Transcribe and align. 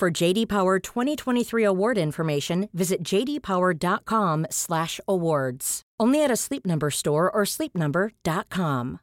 For 0.00 0.10
JD 0.10 0.48
Power 0.48 0.78
2023 0.78 1.62
award 1.62 1.98
information, 1.98 2.70
visit 2.72 3.02
jdpower.com/awards. 3.04 5.82
Only 6.00 6.24
at 6.24 6.30
a 6.30 6.36
Sleep 6.36 6.64
Number 6.64 6.90
store 6.90 7.30
or 7.30 7.44
sleepnumber.com. 7.44 9.00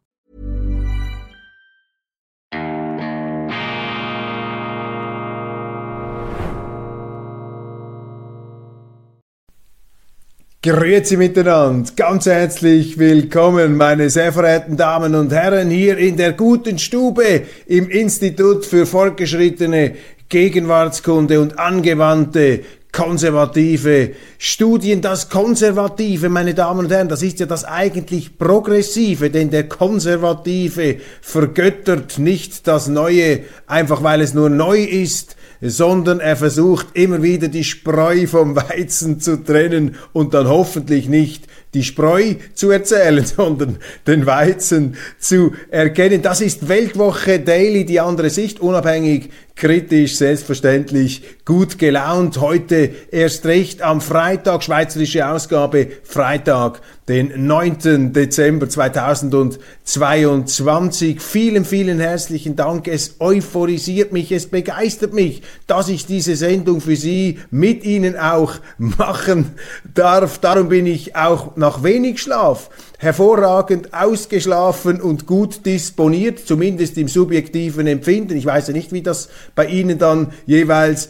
Grüezi 10.63 11.17
miteinander, 11.17 11.91
ganz 11.95 12.25
herzlich 12.25 12.97
willkommen, 12.97 13.77
meine 13.77 14.09
sehr 14.09 14.33
verehrten 14.33 14.75
Damen 14.75 15.13
und 15.13 15.31
Herren, 15.31 15.69
hier 15.69 15.99
in 15.99 16.17
der 16.17 16.33
guten 16.33 16.79
Stube 16.79 17.43
im 17.67 17.87
Institut 17.89 18.65
für 18.65 18.87
fortgeschrittene 18.87 19.93
Gegenwartskunde 20.29 21.39
und 21.39 21.57
angewandte 21.57 22.63
konservative 22.91 24.11
Studien. 24.39 25.01
Das 25.01 25.29
Konservative, 25.29 26.29
meine 26.29 26.53
Damen 26.53 26.79
und 26.79 26.91
Herren, 26.91 27.09
das 27.09 27.21
ist 27.21 27.39
ja 27.39 27.45
das 27.45 27.63
eigentlich 27.63 28.37
Progressive, 28.37 29.29
denn 29.29 29.51
der 29.51 29.69
Konservative 29.69 30.97
vergöttert 31.21 32.17
nicht 32.17 32.67
das 32.67 32.87
Neue, 32.87 33.41
einfach 33.67 34.01
weil 34.03 34.21
es 34.21 34.33
nur 34.33 34.49
neu 34.49 34.83
ist, 34.83 35.35
sondern 35.61 36.19
er 36.19 36.35
versucht 36.35 36.87
immer 36.93 37.21
wieder 37.23 37.47
die 37.47 37.63
Spreu 37.63 38.27
vom 38.27 38.55
Weizen 38.55 39.19
zu 39.19 39.43
trennen 39.43 39.95
und 40.13 40.33
dann 40.33 40.47
hoffentlich 40.47 41.07
nicht 41.07 41.47
die 41.73 41.83
Spreu 41.83 42.35
zu 42.53 42.71
erzählen, 42.71 43.25
sondern 43.37 43.77
den 44.05 44.25
Weizen 44.25 44.95
zu 45.19 45.53
erkennen. 45.69 46.21
Das 46.21 46.41
ist 46.41 46.67
Weltwoche 46.67 47.39
Daily, 47.39 47.85
die 47.85 47.99
andere 47.99 48.29
Sicht, 48.29 48.59
unabhängig, 48.59 49.29
kritisch, 49.57 50.15
selbstverständlich, 50.15 51.23
gut 51.43 51.77
gelaunt. 51.79 52.39
Heute 52.39 52.91
erst 53.11 53.45
recht 53.47 53.81
am 53.81 53.99
Freitag, 54.01 54.63
schweizerische 54.63 55.27
Ausgabe, 55.27 55.87
Freitag, 56.03 56.81
den 57.09 57.47
9. 57.47 58.13
Dezember 58.13 58.69
2022. 58.69 61.19
Vielen, 61.19 61.65
vielen 61.65 61.99
herzlichen 61.99 62.55
Dank. 62.55 62.87
Es 62.87 63.15
euphorisiert 63.19 64.13
mich, 64.13 64.31
es 64.31 64.45
begeistert 64.45 65.13
mich, 65.13 65.41
dass 65.65 65.89
ich 65.89 66.05
diese 66.05 66.35
Sendung 66.35 66.79
für 66.79 66.95
Sie 66.95 67.39
mit 67.49 67.83
Ihnen 67.83 68.15
auch 68.15 68.53
machen 68.77 69.55
darf. 69.93 70.37
Darum 70.37 70.69
bin 70.69 70.85
ich 70.85 71.15
auch 71.15 71.55
nach 71.55 71.81
wenig 71.81 72.21
Schlaf 72.21 72.69
hervorragend 72.97 73.93
ausgeschlafen 73.93 75.01
und 75.01 75.27
gut 75.27 75.65
disponiert, 75.65 76.39
zumindest 76.39 76.97
im 76.97 77.07
subjektiven 77.07 77.85
Empfinden. 77.85 78.35
Ich 78.35 78.45
weiß 78.45 78.67
ja 78.67 78.73
nicht, 78.73 78.91
wie 78.91 79.03
das 79.03 79.29
bei 79.55 79.67
Ihnen 79.67 79.99
dann 79.99 80.33
jeweils 80.45 81.09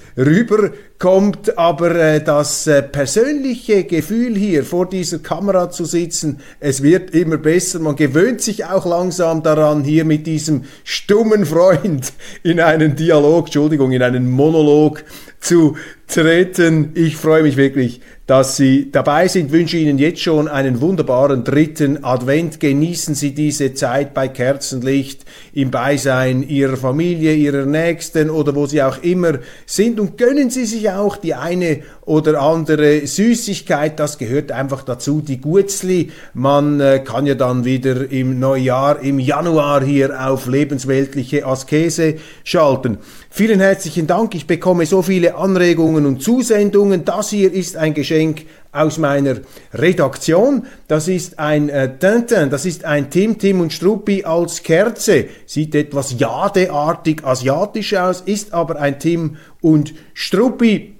rüberkommt, 0.98 1.58
aber 1.58 1.96
äh, 1.96 2.24
das 2.24 2.68
äh, 2.68 2.82
persönliche 2.82 3.84
Gefühl 3.84 4.36
hier 4.36 4.64
vor 4.64 4.90
dieser 4.90 5.20
Kamera 5.20 5.70
zu 5.70 5.86
sitzen, 5.86 6.40
es 6.60 6.82
wird 6.84 7.12
immer 7.12 7.38
besser. 7.38 7.80
Man 7.80 7.96
gewöhnt 7.96 8.42
sich 8.42 8.66
auch 8.66 8.86
langsam 8.86 9.44
daran, 9.44 9.84
hier 9.84 10.06
mit 10.06 10.28
diesem 10.28 10.64
stummen 10.84 11.46
Freund 11.46 12.14
in 12.44 12.60
einen 12.60 12.96
Dialog, 12.96 13.46
Entschuldigung, 13.46 13.92
in 13.92 14.02
einen 14.02 14.30
Monolog 14.30 15.04
zu 15.40 15.78
treten. 16.08 16.92
Ich 16.96 17.18
freue 17.18 17.44
mich 17.44 17.58
wirklich 17.58 18.02
dass 18.28 18.58
Sie 18.58 18.92
dabei 18.92 19.30
sind. 19.30 19.54
Wünsche 19.54 19.78
Ihnen 19.78 19.98
jetzt 19.98 20.22
schon 20.22 20.50
einen 20.50 20.82
wunderbaren 20.82 21.46
dritten 21.46 22.04
Advent. 22.04 22.60
Genießen 22.60 23.16
Sie 23.16 23.34
diese 23.34 23.74
Zeit 23.74 24.14
bei 24.14 24.28
Kerzenlicht 24.28 25.24
im 25.54 25.72
Beisein 25.72 26.44
Ihrer 26.44 26.76
Familie, 26.76 27.34
Ihrer 27.34 27.66
Nächsten 27.66 28.30
oder 28.30 28.54
wo 28.54 28.68
Sie 28.68 28.84
auch 28.84 29.02
immer 29.02 29.40
sind 29.66 30.00
und 30.00 30.18
gönnen 30.18 30.50
Sie 30.50 30.66
sich 30.66 30.87
auch 30.92 31.18
die 31.18 31.36
eine 31.36 31.84
oder 32.08 32.42
andere 32.42 33.06
Süßigkeit. 33.06 34.00
Das 34.00 34.18
gehört 34.18 34.52
einfach 34.52 34.84
dazu. 34.84 35.22
Die 35.22 35.40
Gutzli. 35.40 36.12
Man 36.34 36.80
äh, 36.80 37.04
kann 37.06 37.28
ja 37.28 37.36
dann 37.36 37.66
wieder 37.66 38.10
im 38.10 38.40
Neujahr, 38.40 39.02
im 39.02 39.20
Januar 39.20 39.84
hier 39.84 40.28
auf 40.28 40.48
lebensweltliche 40.48 41.46
Askese 41.46 42.16
schalten. 42.44 42.98
Vielen 43.30 43.60
herzlichen 43.60 44.08
Dank. 44.08 44.34
Ich 44.36 44.48
bekomme 44.48 44.86
so 44.86 45.02
viele 45.02 45.36
Anregungen 45.36 46.06
und 46.06 46.24
Zusendungen. 46.24 47.04
Das 47.04 47.30
hier 47.30 47.52
ist 47.52 47.76
ein 47.76 47.94
Geschenk 47.94 48.46
aus 48.72 48.98
meiner 48.98 49.38
Redaktion. 49.74 50.66
Das 50.88 51.10
ist 51.10 51.40
ein 51.40 51.68
äh, 51.68 51.98
Tintin, 51.98 52.50
das 52.50 52.66
ist 52.66 52.86
ein 52.86 53.10
Tim, 53.10 53.38
Tim 53.38 53.60
und 53.60 53.74
Struppi 53.74 54.24
als 54.24 54.64
Kerze. 54.64 55.26
Sieht 55.46 55.76
etwas 55.76 56.18
jadeartig 56.18 57.26
asiatisch 57.26 57.94
aus, 57.96 58.22
ist 58.22 58.54
aber 58.54 58.78
ein 58.78 59.00
Tim 59.00 59.38
und 59.62 59.94
Struppi, 60.14 60.97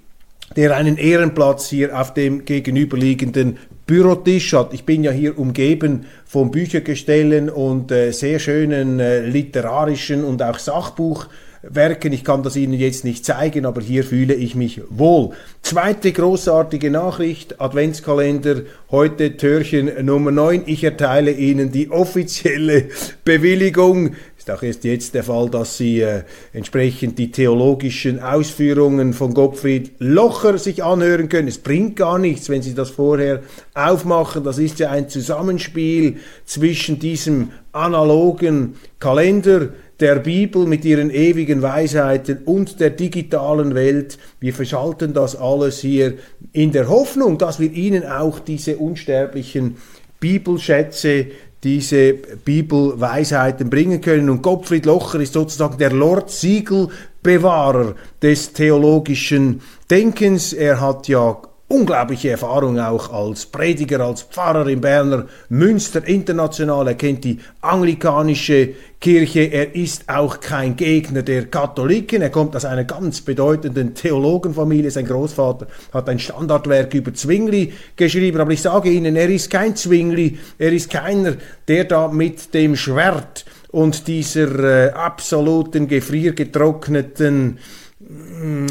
der 0.56 0.76
einen 0.76 0.96
Ehrenplatz 0.96 1.68
hier 1.68 1.98
auf 1.98 2.14
dem 2.14 2.44
gegenüberliegenden 2.44 3.58
Bürotisch 3.86 4.52
hat. 4.52 4.74
Ich 4.74 4.84
bin 4.84 5.02
ja 5.02 5.10
hier 5.10 5.38
umgeben 5.38 6.06
von 6.26 6.50
Büchergestellen 6.50 7.48
und 7.48 7.90
äh, 7.90 8.12
sehr 8.12 8.38
schönen 8.38 9.00
äh, 9.00 9.20
literarischen 9.26 10.24
und 10.24 10.42
auch 10.42 10.58
Sachbuch 10.58 11.26
Werken. 11.62 12.12
Ich 12.12 12.24
kann 12.24 12.42
das 12.42 12.56
Ihnen 12.56 12.74
jetzt 12.74 13.04
nicht 13.04 13.24
zeigen, 13.24 13.66
aber 13.66 13.80
hier 13.80 14.04
fühle 14.04 14.34
ich 14.34 14.54
mich 14.54 14.80
wohl. 14.90 15.30
Zweite 15.62 16.12
großartige 16.12 16.90
Nachricht, 16.90 17.60
Adventskalender, 17.60 18.62
heute 18.90 19.36
Türchen 19.36 20.04
Nummer 20.04 20.30
9. 20.30 20.62
Ich 20.66 20.84
erteile 20.84 21.32
Ihnen 21.32 21.72
die 21.72 21.90
offizielle 21.90 22.88
Bewilligung 23.24 24.14
ist 24.48 24.54
auch 24.54 24.62
erst 24.62 24.84
jetzt 24.84 25.14
der 25.14 25.24
Fall, 25.24 25.50
dass 25.50 25.76
Sie 25.76 26.00
äh, 26.00 26.22
entsprechend 26.52 27.18
die 27.18 27.30
theologischen 27.30 28.20
Ausführungen 28.20 29.12
von 29.12 29.34
Gottfried 29.34 29.92
Locher 29.98 30.56
sich 30.56 30.82
anhören 30.82 31.28
können. 31.28 31.48
Es 31.48 31.58
bringt 31.58 31.96
gar 31.96 32.18
nichts, 32.18 32.48
wenn 32.48 32.62
Sie 32.62 32.74
das 32.74 32.90
vorher 32.90 33.42
aufmachen. 33.74 34.44
Das 34.44 34.58
ist 34.58 34.78
ja 34.78 34.90
ein 34.90 35.08
Zusammenspiel 35.08 36.16
zwischen 36.46 36.98
diesem 36.98 37.50
analogen 37.72 38.76
Kalender, 38.98 39.68
der 40.00 40.16
Bibel 40.16 40.64
mit 40.64 40.84
ihren 40.84 41.10
ewigen 41.10 41.60
Weisheiten 41.60 42.38
und 42.44 42.80
der 42.80 42.90
digitalen 42.90 43.74
Welt. 43.74 44.16
Wir 44.38 44.54
verschalten 44.54 45.12
das 45.12 45.34
alles 45.34 45.80
hier 45.80 46.14
in 46.52 46.72
der 46.72 46.88
Hoffnung, 46.88 47.36
dass 47.36 47.58
wir 47.58 47.72
Ihnen 47.72 48.06
auch 48.06 48.38
diese 48.38 48.76
unsterblichen 48.76 49.76
Bibelschätze, 50.20 51.26
diese 51.64 52.12
Bibelweisheiten 52.12 53.68
bringen 53.68 54.00
können. 54.00 54.30
Und 54.30 54.42
Gottfried 54.42 54.86
Locher 54.86 55.20
ist 55.20 55.32
sozusagen 55.32 55.78
der 55.78 55.92
Lord 55.92 56.30
Siegelbewahrer 56.30 57.94
des 58.22 58.52
theologischen 58.52 59.60
Denkens. 59.90 60.52
Er 60.52 60.80
hat 60.80 61.08
ja 61.08 61.36
unglaubliche 61.68 62.30
Erfahrung 62.30 62.78
auch 62.80 63.12
als 63.12 63.44
Prediger, 63.44 64.00
als 64.00 64.22
Pfarrer 64.22 64.66
im 64.68 64.80
Berner 64.80 65.26
Münster 65.50 66.06
international. 66.06 66.88
Er 66.88 66.94
kennt 66.94 67.24
die 67.24 67.38
anglikanische 67.60 68.70
Kirche. 69.00 69.40
Er 69.40 69.74
ist 69.74 70.08
auch 70.08 70.40
kein 70.40 70.76
Gegner 70.76 71.22
der 71.22 71.46
Katholiken. 71.46 72.22
Er 72.22 72.30
kommt 72.30 72.56
aus 72.56 72.64
einer 72.64 72.84
ganz 72.84 73.20
bedeutenden 73.20 73.94
Theologenfamilie. 73.94 74.90
Sein 74.90 75.06
Großvater 75.06 75.66
hat 75.92 76.08
ein 76.08 76.18
Standardwerk 76.18 76.94
über 76.94 77.12
Zwingli 77.12 77.74
geschrieben. 77.96 78.40
Aber 78.40 78.52
ich 78.52 78.62
sage 78.62 78.90
Ihnen, 78.90 79.14
er 79.14 79.28
ist 79.28 79.50
kein 79.50 79.76
Zwingli. 79.76 80.38
Er 80.58 80.72
ist 80.72 80.90
keiner, 80.90 81.36
der 81.68 81.84
da 81.84 82.08
mit 82.08 82.54
dem 82.54 82.76
Schwert 82.76 83.44
und 83.70 84.08
dieser 84.08 84.86
äh, 84.86 84.90
absoluten 84.92 85.86
gefriergetrockneten 85.86 87.58
mm, 88.00 88.66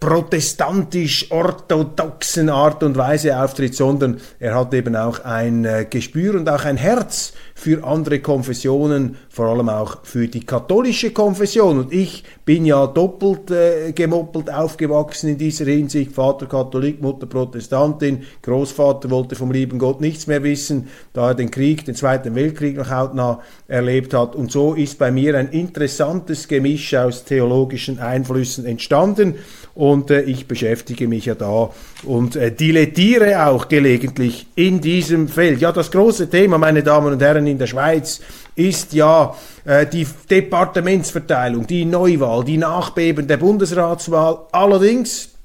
protestantisch-orthodoxen 0.00 2.50
Art 2.50 2.82
und 2.82 2.96
Weise 2.96 3.40
auftritt, 3.40 3.74
sondern 3.74 4.20
er 4.38 4.54
hat 4.54 4.74
eben 4.74 4.94
auch 4.96 5.24
ein 5.24 5.64
äh, 5.64 5.86
Gespür 5.88 6.34
und 6.34 6.46
auch 6.48 6.64
ein 6.64 6.76
Herz 6.76 7.32
für 7.58 7.82
andere 7.84 8.20
Konfessionen, 8.20 9.16
vor 9.30 9.46
allem 9.46 9.70
auch 9.70 10.04
für 10.04 10.28
die 10.28 10.44
katholische 10.44 11.12
Konfession. 11.12 11.78
Und 11.78 11.92
ich 11.92 12.22
bin 12.44 12.66
ja 12.66 12.86
doppelt 12.86 13.50
äh, 13.50 13.92
gemoppelt 13.92 14.52
aufgewachsen 14.52 15.30
in 15.30 15.38
dieser 15.38 15.64
Hinsicht. 15.64 16.12
Vater 16.12 16.44
Katholik, 16.44 17.00
Mutter 17.00 17.26
Protestantin, 17.26 18.24
Großvater 18.42 19.10
wollte 19.10 19.36
vom 19.36 19.50
lieben 19.52 19.78
Gott 19.78 20.02
nichts 20.02 20.26
mehr 20.26 20.42
wissen, 20.42 20.88
da 21.14 21.28
er 21.28 21.34
den 21.34 21.50
Krieg, 21.50 21.86
den 21.86 21.94
Zweiten 21.94 22.34
Weltkrieg 22.34 22.76
noch 22.76 22.90
hautnah 22.90 23.40
erlebt 23.68 24.12
hat. 24.12 24.36
Und 24.36 24.52
so 24.52 24.74
ist 24.74 24.98
bei 24.98 25.10
mir 25.10 25.34
ein 25.38 25.48
interessantes 25.48 26.48
Gemisch 26.48 26.94
aus 26.94 27.24
theologischen 27.24 27.98
Einflüssen 28.00 28.66
entstanden. 28.66 29.36
Und 29.74 30.10
äh, 30.10 30.22
ich 30.22 30.46
beschäftige 30.46 31.08
mich 31.08 31.26
ja 31.26 31.34
da 31.34 31.70
und 32.04 32.34
äh, 32.36 32.50
dilettiere 32.50 33.46
auch 33.46 33.68
gelegentlich 33.68 34.46
in 34.54 34.80
diesem 34.80 35.28
Feld. 35.28 35.60
Ja, 35.60 35.70
das 35.70 35.90
große 35.90 36.30
Thema, 36.30 36.56
meine 36.56 36.82
Damen 36.82 37.12
und 37.12 37.22
Herren, 37.22 37.45
in 37.46 37.58
der 37.58 37.66
Schweiz 37.66 38.20
ist 38.54 38.92
ja 38.92 39.34
äh, 39.64 39.86
die 39.86 40.06
Departementsverteilung, 40.30 41.66
die 41.66 41.84
Neuwahl, 41.84 42.44
die 42.44 42.56
Nachbeben 42.56 43.26
der 43.26 43.36
Bundesratswahl. 43.36 44.46
Allerdings 44.52 45.36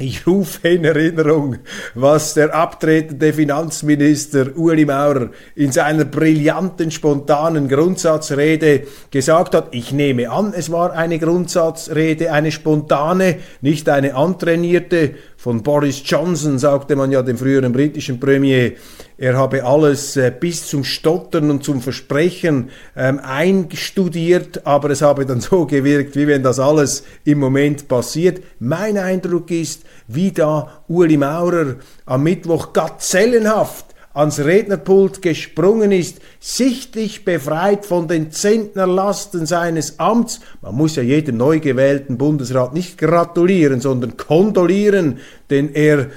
ich 0.00 0.28
rufe 0.28 0.68
in 0.68 0.84
Erinnerung, 0.84 1.56
was 1.96 2.34
der 2.34 2.54
abtretende 2.54 3.32
Finanzminister 3.32 4.56
Ueli 4.56 4.84
Maurer 4.84 5.30
in 5.56 5.72
seiner 5.72 6.04
brillanten, 6.04 6.92
spontanen 6.92 7.68
Grundsatzrede 7.68 8.84
gesagt 9.10 9.56
hat. 9.56 9.68
Ich 9.72 9.90
nehme 9.90 10.30
an, 10.30 10.54
es 10.54 10.70
war 10.70 10.92
eine 10.92 11.18
Grundsatzrede, 11.18 12.30
eine 12.30 12.52
spontane, 12.52 13.40
nicht 13.60 13.88
eine 13.88 14.14
antrainierte. 14.14 15.16
Von 15.40 15.62
Boris 15.62 16.02
Johnson 16.04 16.58
sagte 16.58 16.96
man 16.96 17.12
ja 17.12 17.22
dem 17.22 17.38
früheren 17.38 17.72
britischen 17.72 18.18
Premier, 18.18 18.72
er 19.16 19.36
habe 19.36 19.64
alles 19.64 20.16
äh, 20.16 20.32
bis 20.36 20.66
zum 20.66 20.82
Stottern 20.82 21.48
und 21.52 21.62
zum 21.62 21.80
Versprechen 21.80 22.70
ähm, 22.96 23.20
einstudiert, 23.22 24.66
aber 24.66 24.90
es 24.90 25.00
habe 25.00 25.26
dann 25.26 25.40
so 25.40 25.64
gewirkt, 25.64 26.16
wie 26.16 26.26
wenn 26.26 26.42
das 26.42 26.58
alles 26.58 27.04
im 27.24 27.38
Moment 27.38 27.86
passiert. 27.86 28.42
Mein 28.58 28.98
Eindruck 28.98 29.52
ist, 29.52 29.84
wie 30.08 30.32
da 30.32 30.82
Uli 30.88 31.16
Maurer 31.16 31.76
am 32.04 32.24
Mittwoch 32.24 32.72
gazellenhaft 32.72 33.87
ans 34.14 34.38
Rednerpult 34.40 35.22
gesprungen 35.22 35.92
ist, 35.92 36.20
sichtlich 36.40 37.24
befreit 37.24 37.86
von 37.86 38.08
den 38.08 38.30
Zentnerlasten 38.30 39.46
seines 39.46 39.98
Amts. 39.98 40.40
Man 40.62 40.74
muss 40.74 40.96
ja 40.96 41.02
jedem 41.02 41.36
neu 41.36 41.60
gewählten 41.60 42.18
Bundesrat 42.18 42.74
nicht 42.74 42.98
gratulieren, 42.98 43.80
sondern 43.80 44.16
kondolieren, 44.16 45.18
denn 45.50 45.74
er 45.74 46.08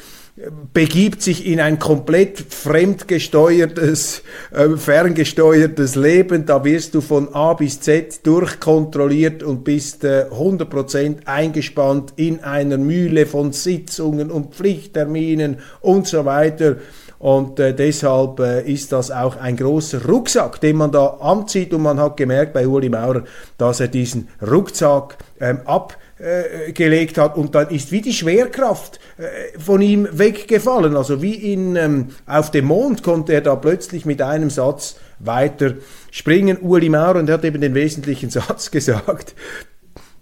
begibt 0.73 1.21
sich 1.21 1.45
in 1.45 1.59
ein 1.59 1.77
komplett 1.77 2.39
fremdgesteuertes, 2.39 4.23
äh, 4.51 4.69
ferngesteuertes 4.69 5.95
Leben. 5.95 6.45
Da 6.45 6.63
wirst 6.63 6.95
du 6.95 7.01
von 7.01 7.33
A 7.35 7.53
bis 7.53 7.81
Z 7.81 8.25
durchkontrolliert 8.25 9.43
und 9.43 9.63
bist 9.63 10.03
äh, 10.03 10.25
100% 10.31 11.25
eingespannt 11.25 12.13
in 12.15 12.39
einer 12.43 12.77
Mühle 12.77 13.25
von 13.25 13.51
Sitzungen 13.51 14.31
und 14.31 14.55
Pflichtterminen 14.55 15.57
und 15.81 16.07
so 16.07 16.25
weiter. 16.25 16.77
Und 17.21 17.59
äh, 17.59 17.75
deshalb 17.75 18.39
äh, 18.39 18.63
ist 18.63 18.91
das 18.91 19.12
auch 19.12 19.38
ein 19.38 19.56
großer 19.56 20.06
Rucksack, 20.06 20.59
den 20.59 20.77
man 20.77 20.91
da 20.91 21.06
anzieht. 21.06 21.71
Und 21.71 21.83
man 21.83 22.00
hat 22.00 22.18
gemerkt 22.18 22.51
bei 22.51 22.68
Uli 22.68 22.89
Maurer, 22.89 23.25
dass 23.59 23.79
er 23.79 23.89
diesen 23.89 24.27
Rucksack 24.41 25.19
ähm, 25.39 25.59
abgelegt 25.65 27.19
hat. 27.19 27.38
Und 27.38 27.53
dann 27.53 27.69
ist 27.69 27.91
wie 27.91 28.01
die 28.01 28.13
Schwerkraft 28.13 29.00
äh, 29.19 29.59
von 29.59 29.83
ihm 29.83 30.07
weggefallen. 30.12 30.97
Also 30.97 31.21
wie 31.21 31.53
in, 31.53 31.75
ähm, 31.75 32.07
auf 32.25 32.50
dem 32.50 32.65
Mond 32.65 33.03
konnte 33.03 33.33
er 33.33 33.41
da 33.41 33.56
plötzlich 33.56 34.03
mit 34.03 34.24
einem 34.24 34.50
Satz 34.50 34.95
weiter 35.19 35.75
springen. 36.09 36.57
Uli 36.59 36.89
Maurer, 36.89 37.19
und 37.19 37.29
er 37.29 37.35
hat 37.35 37.45
eben 37.45 37.62
den 37.62 37.75
wesentlichen 37.75 38.29
Satz 38.31 38.71
gesagt, 38.71 39.35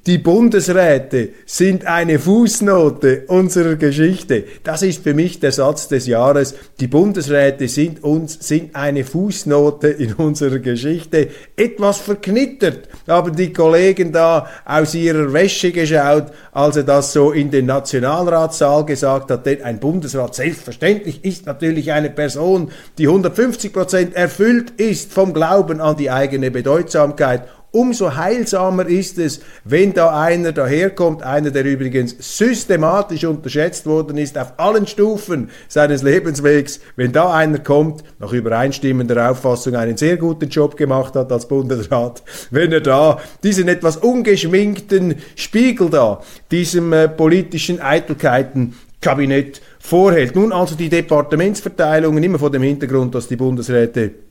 die 0.07 0.17
Bundesräte 0.17 1.29
sind 1.45 1.85
eine 1.85 2.19
Fußnote 2.19 3.25
unserer 3.27 3.75
Geschichte. 3.75 4.45
Das 4.63 4.81
ist 4.81 5.03
für 5.03 5.13
mich 5.13 5.41
der 5.41 5.51
Satz 5.51 5.89
des 5.89 6.07
Jahres. 6.07 6.55
Die 6.79 6.87
Bundesräte 6.87 7.67
sind 7.67 8.01
uns, 8.01 8.37
sind 8.39 8.75
eine 8.77 9.03
Fußnote 9.03 9.89
in 9.89 10.13
unserer 10.13 10.59
Geschichte. 10.59 11.27
Etwas 11.57 11.97
verknittert 11.97 12.87
haben 13.09 13.35
die 13.35 13.51
Kollegen 13.51 14.13
da 14.13 14.47
aus 14.63 14.95
ihrer 14.95 15.33
Wäsche 15.33 15.73
geschaut, 15.73 16.27
als 16.53 16.77
er 16.77 16.83
das 16.83 17.11
so 17.11 17.31
in 17.33 17.51
den 17.51 17.65
Nationalratssaal 17.65 18.85
gesagt 18.85 19.29
hat. 19.29 19.45
Denn 19.45 19.63
ein 19.63 19.81
Bundesrat 19.81 20.33
selbstverständlich 20.33 21.25
ist 21.25 21.45
natürlich 21.45 21.91
eine 21.91 22.09
Person, 22.09 22.71
die 22.97 23.07
150 23.07 23.73
Prozent 23.73 24.15
erfüllt 24.15 24.71
ist 24.77 25.11
vom 25.11 25.33
Glauben 25.33 25.81
an 25.81 25.97
die 25.97 26.09
eigene 26.09 26.51
Bedeutsamkeit 26.51 27.43
Umso 27.71 28.15
heilsamer 28.15 28.87
ist 28.87 29.19
es, 29.19 29.41
wenn 29.63 29.93
da 29.93 30.19
einer 30.19 30.51
daherkommt, 30.53 31.21
einer, 31.21 31.51
der 31.51 31.65
übrigens 31.65 32.15
systematisch 32.17 33.25
unterschätzt 33.25 33.85
worden 33.85 34.17
ist 34.17 34.39
auf 34.39 34.53
allen 34.57 34.87
Stufen 34.87 35.51
seines 35.67 36.01
Lebenswegs, 36.01 36.79
wenn 36.95 37.11
da 37.11 37.31
einer 37.31 37.59
kommt, 37.59 38.03
nach 38.17 38.33
übereinstimmender 38.33 39.29
Auffassung 39.29 39.75
einen 39.75 39.97
sehr 39.97 40.17
guten 40.17 40.49
Job 40.49 40.77
gemacht 40.77 41.13
hat 41.13 41.31
als 41.31 41.47
Bundesrat, 41.47 42.23
wenn 42.49 42.71
er 42.71 42.81
da 42.81 43.19
diesen 43.43 43.67
etwas 43.67 43.97
ungeschminkten 43.97 45.17
Spiegel 45.35 45.91
da, 45.91 46.21
diesem 46.49 46.91
äh, 46.91 47.07
politischen 47.07 47.79
Eitelkeitenkabinett 47.79 49.61
vorhält. 49.79 50.35
Nun 50.35 50.53
also 50.53 50.73
die 50.73 50.89
Departementsverteilungen, 50.89 52.23
immer 52.23 52.39
vor 52.39 52.49
dem 52.49 52.63
Hintergrund, 52.63 53.13
dass 53.13 53.27
die 53.27 53.35
Bundesräte 53.35 54.28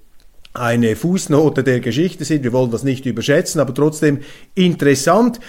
eine 0.59 0.97
Fußnote 0.97 1.63
der 1.63 1.81
Geschichte 1.81 2.25
sind. 2.25 2.45
Wir 2.45 2.53
wollen 2.53 2.71
das 2.71 2.85
nicht 2.85 3.07
überschätzen, 3.07 3.61
aber 3.61 3.75
trotzdem 3.75 4.21
interessant. 4.55 5.41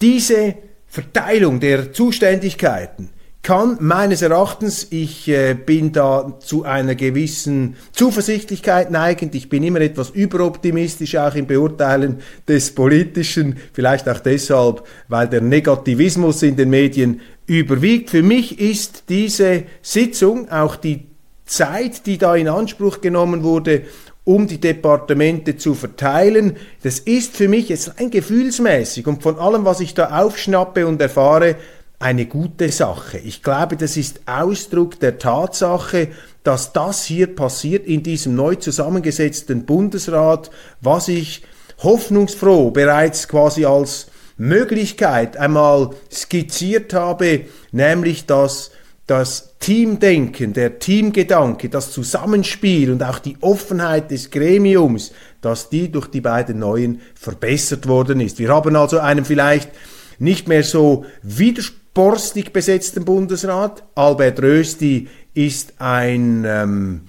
Diese 0.00 0.54
Verteilung 0.86 1.60
der 1.60 1.92
Zuständigkeiten 1.92 3.10
kann 3.42 3.78
meines 3.80 4.22
Erachtens, 4.22 4.88
ich 4.90 5.28
äh, 5.28 5.54
bin 5.54 5.92
da 5.92 6.34
zu 6.40 6.64
einer 6.64 6.94
gewissen 6.94 7.76
Zuversichtlichkeit 7.92 8.90
neigend, 8.90 9.34
ich 9.34 9.48
bin 9.48 9.62
immer 9.62 9.80
etwas 9.80 10.10
überoptimistisch 10.10 11.16
auch 11.16 11.34
im 11.34 11.46
Beurteilen 11.46 12.20
des 12.46 12.74
Politischen, 12.74 13.56
vielleicht 13.72 14.08
auch 14.08 14.18
deshalb, 14.18 14.84
weil 15.08 15.28
der 15.28 15.40
Negativismus 15.40 16.42
in 16.42 16.56
den 16.56 16.70
Medien 16.70 17.20
überwiegt. 17.46 18.10
Für 18.10 18.22
mich 18.22 18.60
ist 18.60 19.04
diese 19.08 19.64
Sitzung, 19.82 20.50
auch 20.50 20.76
die 20.76 21.06
Zeit, 21.46 22.06
die 22.06 22.18
da 22.18 22.36
in 22.36 22.48
Anspruch 22.48 23.00
genommen 23.00 23.42
wurde, 23.42 23.82
um 24.28 24.46
die 24.46 24.60
Departemente 24.60 25.56
zu 25.56 25.72
verteilen. 25.72 26.58
Das 26.82 26.98
ist 26.98 27.34
für 27.34 27.48
mich 27.48 27.70
jetzt 27.70 27.98
ein 27.98 28.10
gefühlsmäßig 28.10 29.06
und 29.06 29.22
von 29.22 29.38
allem, 29.38 29.64
was 29.64 29.80
ich 29.80 29.94
da 29.94 30.20
aufschnappe 30.20 30.86
und 30.86 31.00
erfahre, 31.00 31.56
eine 31.98 32.26
gute 32.26 32.70
Sache. 32.70 33.16
Ich 33.16 33.42
glaube, 33.42 33.78
das 33.78 33.96
ist 33.96 34.20
Ausdruck 34.26 35.00
der 35.00 35.18
Tatsache, 35.18 36.08
dass 36.44 36.74
das 36.74 37.06
hier 37.06 37.34
passiert 37.34 37.86
in 37.86 38.02
diesem 38.02 38.34
neu 38.34 38.56
zusammengesetzten 38.56 39.64
Bundesrat, 39.64 40.50
was 40.82 41.08
ich 41.08 41.42
hoffnungsfroh 41.82 42.70
bereits 42.70 43.28
quasi 43.28 43.64
als 43.64 44.08
Möglichkeit 44.36 45.38
einmal 45.38 45.92
skizziert 46.12 46.92
habe, 46.92 47.46
nämlich 47.72 48.26
dass 48.26 48.72
das 49.08 49.54
Teamdenken, 49.58 50.52
der 50.52 50.78
Teamgedanke, 50.78 51.70
das 51.70 51.90
Zusammenspiel 51.90 52.92
und 52.92 53.02
auch 53.02 53.18
die 53.18 53.38
Offenheit 53.40 54.10
des 54.10 54.30
Gremiums, 54.30 55.12
dass 55.40 55.70
die 55.70 55.90
durch 55.90 56.08
die 56.08 56.20
beiden 56.20 56.58
Neuen 56.58 57.00
verbessert 57.14 57.88
worden 57.88 58.20
ist. 58.20 58.38
Wir 58.38 58.50
haben 58.50 58.76
also 58.76 58.98
einen 58.98 59.24
vielleicht 59.24 59.70
nicht 60.18 60.46
mehr 60.46 60.62
so 60.62 61.06
widersporstig 61.22 62.52
besetzten 62.52 63.06
Bundesrat. 63.06 63.82
Albert 63.94 64.42
Rösti 64.42 65.08
ist 65.32 65.74
ein 65.78 66.44
ähm, 66.46 67.00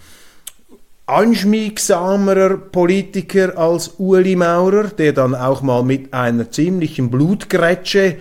anschmiegsamerer 1.09 2.57
Politiker 2.57 3.57
als 3.57 3.95
Ueli 3.99 4.35
Maurer, 4.35 4.89
der 4.89 5.11
dann 5.11 5.33
auch 5.33 5.63
mal 5.63 5.83
mit 5.83 6.13
einer 6.13 6.51
ziemlichen 6.51 7.09
Blutgrätsche 7.09 8.17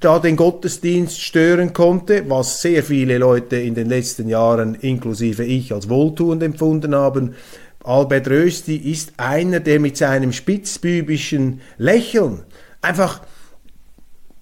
da 0.00 0.18
den 0.18 0.34
Gottesdienst 0.34 1.20
stören 1.20 1.72
konnte, 1.72 2.28
was 2.28 2.60
sehr 2.60 2.82
viele 2.82 3.18
Leute 3.18 3.56
in 3.56 3.74
den 3.74 3.88
letzten 3.88 4.28
Jahren, 4.28 4.74
inklusive 4.74 5.44
ich, 5.44 5.72
als 5.72 5.88
wohltuend 5.88 6.42
empfunden 6.42 6.94
haben. 6.94 7.34
Albert 7.84 8.28
Rösti 8.28 8.76
ist 8.76 9.12
einer, 9.16 9.60
der 9.60 9.78
mit 9.78 9.96
seinem 9.96 10.32
spitzbübischen 10.32 11.60
Lächeln 11.78 12.42
einfach 12.82 13.20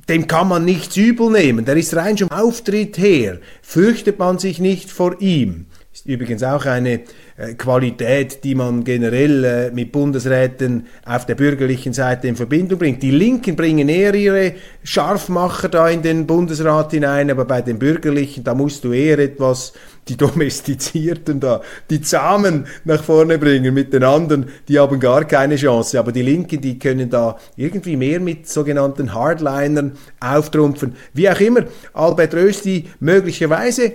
dem 0.09 0.27
kann 0.27 0.49
man 0.49 0.65
nichts 0.65 0.97
übel 0.97 1.31
nehmen. 1.31 1.65
Der 1.65 1.77
ist 1.77 1.95
rein 1.95 2.19
schon 2.19 2.31
Auftritt 2.31 2.99
her, 2.99 3.39
fürchtet 3.63 4.19
man 4.19 4.39
sich 4.39 4.59
nicht 4.59 4.91
vor 4.91 5.21
ihm 5.21 5.67
Ist 5.95 6.07
übrigens 6.07 6.43
auch 6.43 6.65
eine 6.65 7.01
äh, 7.37 7.53
Qualität, 7.59 8.45
die 8.45 8.55
man 8.55 8.83
generell 8.83 9.45
äh, 9.45 9.71
mit 9.73 9.93
Bundesräten 9.93 10.87
auf 11.05 11.27
der 11.27 11.35
bürgerlichen 11.35 11.93
Seite 11.93 12.29
in 12.29 12.37
Verbindung 12.37 12.79
bringt. 12.79 13.03
Die 13.03 13.11
Linken 13.11 13.57
bringen 13.57 13.91
eher 13.91 14.15
ihre 14.15 14.55
Scharfmacher 14.85 15.69
da 15.69 15.91
in 15.91 16.01
den 16.01 16.27
Bundesrat 16.27 16.93
hinein, 16.93 17.31
aber 17.31 17.45
bei 17.45 17.61
den 17.61 17.79
Bürgerlichen, 17.79 18.43
da 18.43 18.55
musst 18.55 18.85
du 18.85 18.93
eher 18.93 19.19
etwas 19.19 19.75
die 20.09 20.17
Domestizierten 20.17 21.41
da, 21.41 21.61
die 21.91 22.01
Zahmen 22.01 22.67
nach 22.85 23.05
vorne 23.05 23.37
bringen 23.37 23.75
mit 23.75 23.93
den 23.93 24.03
anderen, 24.03 24.47
die 24.69 24.79
haben 24.79 24.99
gar 24.99 25.27
keine 25.27 25.57
Chance. 25.57 25.99
Aber 25.99 26.11
die 26.11 26.23
Linken, 26.23 26.63
die 26.63 26.79
können 26.79 27.11
da 27.11 27.37
irgendwie 27.55 27.97
mehr 27.97 28.19
mit 28.19 28.49
sogenannten 28.49 29.13
Hardlinern 29.13 29.93
auftrumpfen. 30.21 30.95
Wie 31.13 31.29
auch 31.29 31.41
immer, 31.41 31.65
Albert 31.93 32.33
Rösti 32.33 32.89
möglicherweise, 32.99 33.93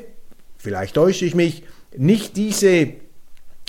vielleicht 0.59 0.93
täusche 0.93 1.25
ich 1.25 1.33
mich, 1.33 1.63
nicht 1.95 2.35
diese 2.37 2.93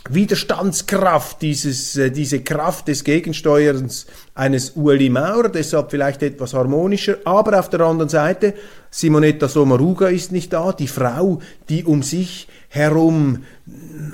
Widerstandskraft, 0.08 1.42
dieses, 1.42 1.96
äh, 1.96 2.10
diese 2.10 2.42
Kraft 2.42 2.88
des 2.88 3.04
Gegensteuerns 3.04 4.06
eines 4.38 4.76
Ueli 4.76 5.11
Maurer, 5.11 5.49
deshalb 5.49 5.90
vielleicht 5.90 6.23
etwas 6.23 6.54
harmonischer, 6.54 7.16
aber 7.25 7.59
auf 7.59 7.68
der 7.71 7.80
anderen 7.80 8.09
Seite, 8.09 8.54
Simonetta 8.90 9.49
Sommaruga 9.49 10.09
ist 10.09 10.33
nicht 10.33 10.52
da, 10.52 10.73
die 10.73 10.87
Frau, 10.87 11.40
die 11.68 11.85
um 11.85 12.02
sich 12.02 12.49
herum 12.71 13.40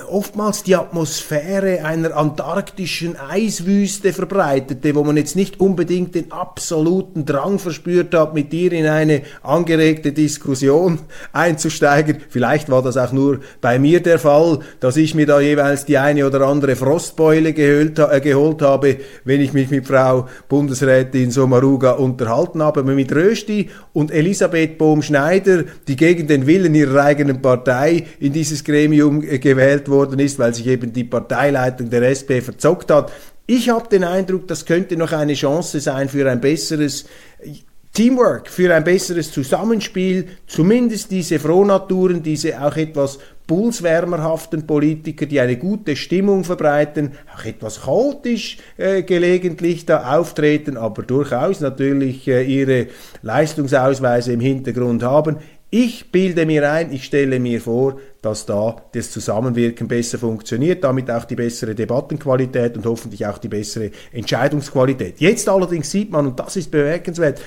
oftmals 0.08 0.62
die 0.62 0.76
Atmosphäre 0.76 1.84
einer 1.84 2.16
antarktischen 2.16 3.16
Eiswüste 3.16 4.12
verbreitete, 4.12 4.94
wo 4.94 5.04
man 5.04 5.16
jetzt 5.16 5.36
nicht 5.36 5.60
unbedingt 5.60 6.14
den 6.14 6.32
absoluten 6.32 7.24
Drang 7.24 7.58
verspürt 7.58 8.14
hat, 8.14 8.34
mit 8.34 8.52
ihr 8.52 8.72
in 8.72 8.86
eine 8.86 9.22
angeregte 9.42 10.12
Diskussion 10.12 11.00
einzusteigen. 11.32 12.18
Vielleicht 12.28 12.68
war 12.68 12.82
das 12.82 12.96
auch 12.96 13.12
nur 13.12 13.40
bei 13.60 13.78
mir 13.78 14.00
der 14.00 14.18
Fall, 14.18 14.60
dass 14.80 14.96
ich 14.96 15.14
mir 15.14 15.26
da 15.26 15.40
jeweils 15.40 15.84
die 15.84 15.98
eine 15.98 16.26
oder 16.26 16.42
andere 16.42 16.76
Frostbeule 16.76 17.50
äh, 17.50 18.20
geholt 18.20 18.62
habe, 18.62 18.96
wenn 19.24 19.40
ich 19.40 19.52
mich 19.52 19.70
mit 19.70 19.86
Frau 19.86 20.13
Bundesrätin 20.48 21.30
Sommaruga 21.30 21.92
unterhalten 21.92 22.62
habe. 22.62 22.80
Aber 22.80 22.92
mit 22.94 23.14
Rösti 23.14 23.70
und 23.92 24.10
Elisabeth 24.10 24.78
Bohm-Schneider, 24.78 25.64
die 25.88 25.96
gegen 25.96 26.26
den 26.26 26.46
Willen 26.46 26.74
ihrer 26.74 27.04
eigenen 27.04 27.42
Partei 27.42 28.06
in 28.20 28.32
dieses 28.32 28.64
Gremium 28.64 29.22
äh, 29.22 29.38
gewählt 29.38 29.88
worden 29.88 30.18
ist, 30.18 30.38
weil 30.38 30.54
sich 30.54 30.66
eben 30.66 30.92
die 30.92 31.04
Parteileitung 31.04 31.90
der 31.90 32.02
SP 32.10 32.40
verzockt 32.40 32.90
hat. 32.90 33.12
Ich 33.46 33.68
habe 33.68 33.88
den 33.88 34.04
Eindruck, 34.04 34.48
das 34.48 34.64
könnte 34.64 34.96
noch 34.96 35.12
eine 35.12 35.34
Chance 35.34 35.80
sein 35.80 36.08
für 36.08 36.30
ein 36.30 36.40
besseres 36.40 37.04
Teamwork, 37.94 38.48
für 38.48 38.74
ein 38.74 38.82
besseres 38.82 39.30
Zusammenspiel, 39.30 40.26
zumindest 40.48 41.12
diese 41.12 41.38
Frohnaturen, 41.38 42.24
diese 42.24 42.60
auch 42.60 42.76
etwas 42.76 43.20
pulswärmerhaften 43.46 44.66
Politiker, 44.66 45.26
die 45.26 45.40
eine 45.40 45.56
gute 45.56 45.96
Stimmung 45.96 46.44
verbreiten, 46.44 47.12
auch 47.36 47.44
etwas 47.44 47.82
chaotisch 47.82 48.58
äh, 48.76 49.02
gelegentlich 49.02 49.84
da 49.84 50.18
auftreten, 50.18 50.76
aber 50.76 51.02
durchaus 51.02 51.60
natürlich 51.60 52.26
äh, 52.26 52.42
ihre 52.42 52.86
Leistungsausweise 53.22 54.32
im 54.32 54.40
Hintergrund 54.40 55.02
haben. 55.02 55.36
Ich 55.76 56.12
bilde 56.12 56.46
mir 56.46 56.70
ein, 56.70 56.92
ich 56.92 57.04
stelle 57.04 57.40
mir 57.40 57.60
vor, 57.60 57.98
dass 58.22 58.46
da 58.46 58.76
das 58.92 59.10
Zusammenwirken 59.10 59.88
besser 59.88 60.18
funktioniert, 60.18 60.84
damit 60.84 61.10
auch 61.10 61.24
die 61.24 61.34
bessere 61.34 61.74
Debattenqualität 61.74 62.76
und 62.76 62.86
hoffentlich 62.86 63.26
auch 63.26 63.38
die 63.38 63.48
bessere 63.48 63.90
Entscheidungsqualität. 64.12 65.18
Jetzt 65.18 65.48
allerdings 65.48 65.90
sieht 65.90 66.12
man, 66.12 66.28
und 66.28 66.38
das 66.38 66.54
ist 66.54 66.70
bemerkenswert, 66.70 67.40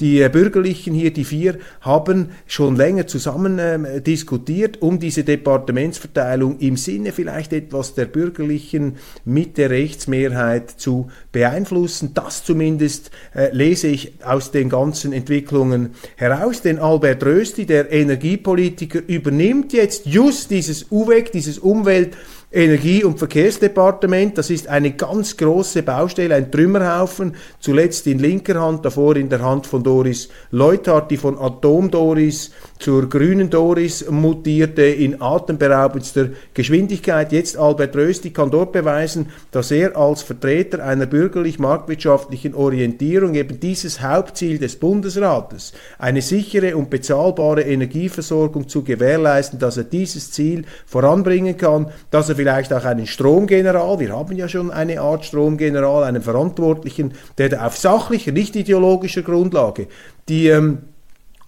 die 0.00 0.20
äh, 0.20 0.28
Bürgerlichen 0.28 0.94
hier, 0.94 1.12
die 1.12 1.24
vier, 1.24 1.58
haben 1.80 2.30
schon 2.46 2.76
länger 2.76 3.06
zusammen 3.06 3.58
äh, 3.58 4.00
diskutiert 4.00 4.82
um 4.82 4.98
diese 4.98 5.24
Departementsverteilung 5.24 6.58
im 6.58 6.76
Sinne 6.76 7.12
vielleicht 7.12 7.52
etwas 7.52 7.94
der 7.94 8.06
Bürgerlichen 8.06 8.96
mit 9.24 9.58
der 9.58 9.70
Rechtsmehrheit 9.70 10.70
zu 10.70 11.10
beeinflussen. 11.30 12.12
Das 12.14 12.44
zumindest 12.44 13.10
äh, 13.34 13.54
lese 13.54 13.88
ich 13.88 14.14
aus 14.24 14.50
den 14.50 14.68
ganzen 14.68 15.12
Entwicklungen 15.12 15.90
heraus. 16.16 16.62
Denn 16.62 16.78
Albert 16.78 17.24
Rösti, 17.24 17.66
der 17.66 17.92
Energiepolitiker, 17.92 19.00
übernimmt 19.06 19.72
jetzt 19.72 20.06
just 20.06 20.50
dieses 20.50 20.90
UWEG, 20.90 21.32
dieses 21.32 21.58
Umwelt- 21.58 22.16
Energie- 22.52 23.04
und 23.04 23.18
Verkehrsdepartement. 23.18 24.36
Das 24.36 24.50
ist 24.50 24.68
eine 24.68 24.92
ganz 24.92 25.36
große 25.36 25.82
Baustelle, 25.82 26.34
ein 26.34 26.50
Trümmerhaufen, 26.50 27.34
zuletzt 27.58 28.06
in 28.06 28.18
linker 28.18 28.60
Hand, 28.60 28.84
davor 28.84 29.16
in 29.16 29.28
der 29.28 29.42
Hand 29.42 29.66
von 29.66 29.82
Doris 29.82 30.28
Leuthard, 30.50 31.10
die 31.10 31.16
von 31.16 31.38
Atom 31.38 31.90
Doris 31.90 32.50
zur 32.82 33.08
grünen 33.08 33.48
Doris 33.48 34.10
mutierte 34.10 34.82
in 34.82 35.22
atemberaubendster 35.22 36.30
Geschwindigkeit. 36.52 37.30
Jetzt 37.30 37.56
Albert 37.56 37.94
Rösti 37.94 38.30
kann 38.30 38.50
dort 38.50 38.72
beweisen, 38.72 39.28
dass 39.52 39.70
er 39.70 39.96
als 39.96 40.22
Vertreter 40.22 40.84
einer 40.84 41.06
bürgerlich-marktwirtschaftlichen 41.06 42.54
Orientierung 42.54 43.36
eben 43.36 43.60
dieses 43.60 44.02
Hauptziel 44.02 44.58
des 44.58 44.74
Bundesrates, 44.76 45.72
eine 45.98 46.22
sichere 46.22 46.76
und 46.76 46.90
bezahlbare 46.90 47.62
Energieversorgung 47.62 48.68
zu 48.68 48.82
gewährleisten, 48.82 49.60
dass 49.60 49.76
er 49.76 49.84
dieses 49.84 50.32
Ziel 50.32 50.64
voranbringen 50.84 51.56
kann, 51.56 51.86
dass 52.10 52.30
er 52.30 52.34
vielleicht 52.34 52.72
auch 52.72 52.84
einen 52.84 53.06
Stromgeneral, 53.06 54.00
wir 54.00 54.10
haben 54.10 54.36
ja 54.36 54.48
schon 54.48 54.72
eine 54.72 55.00
Art 55.00 55.24
Stromgeneral, 55.24 56.02
einen 56.02 56.22
Verantwortlichen, 56.22 57.12
der 57.38 57.64
auf 57.64 57.78
sachlicher, 57.78 58.32
nicht 58.32 58.56
ideologischer 58.56 59.22
Grundlage 59.22 59.86
die 60.28 60.48
ähm, 60.48 60.78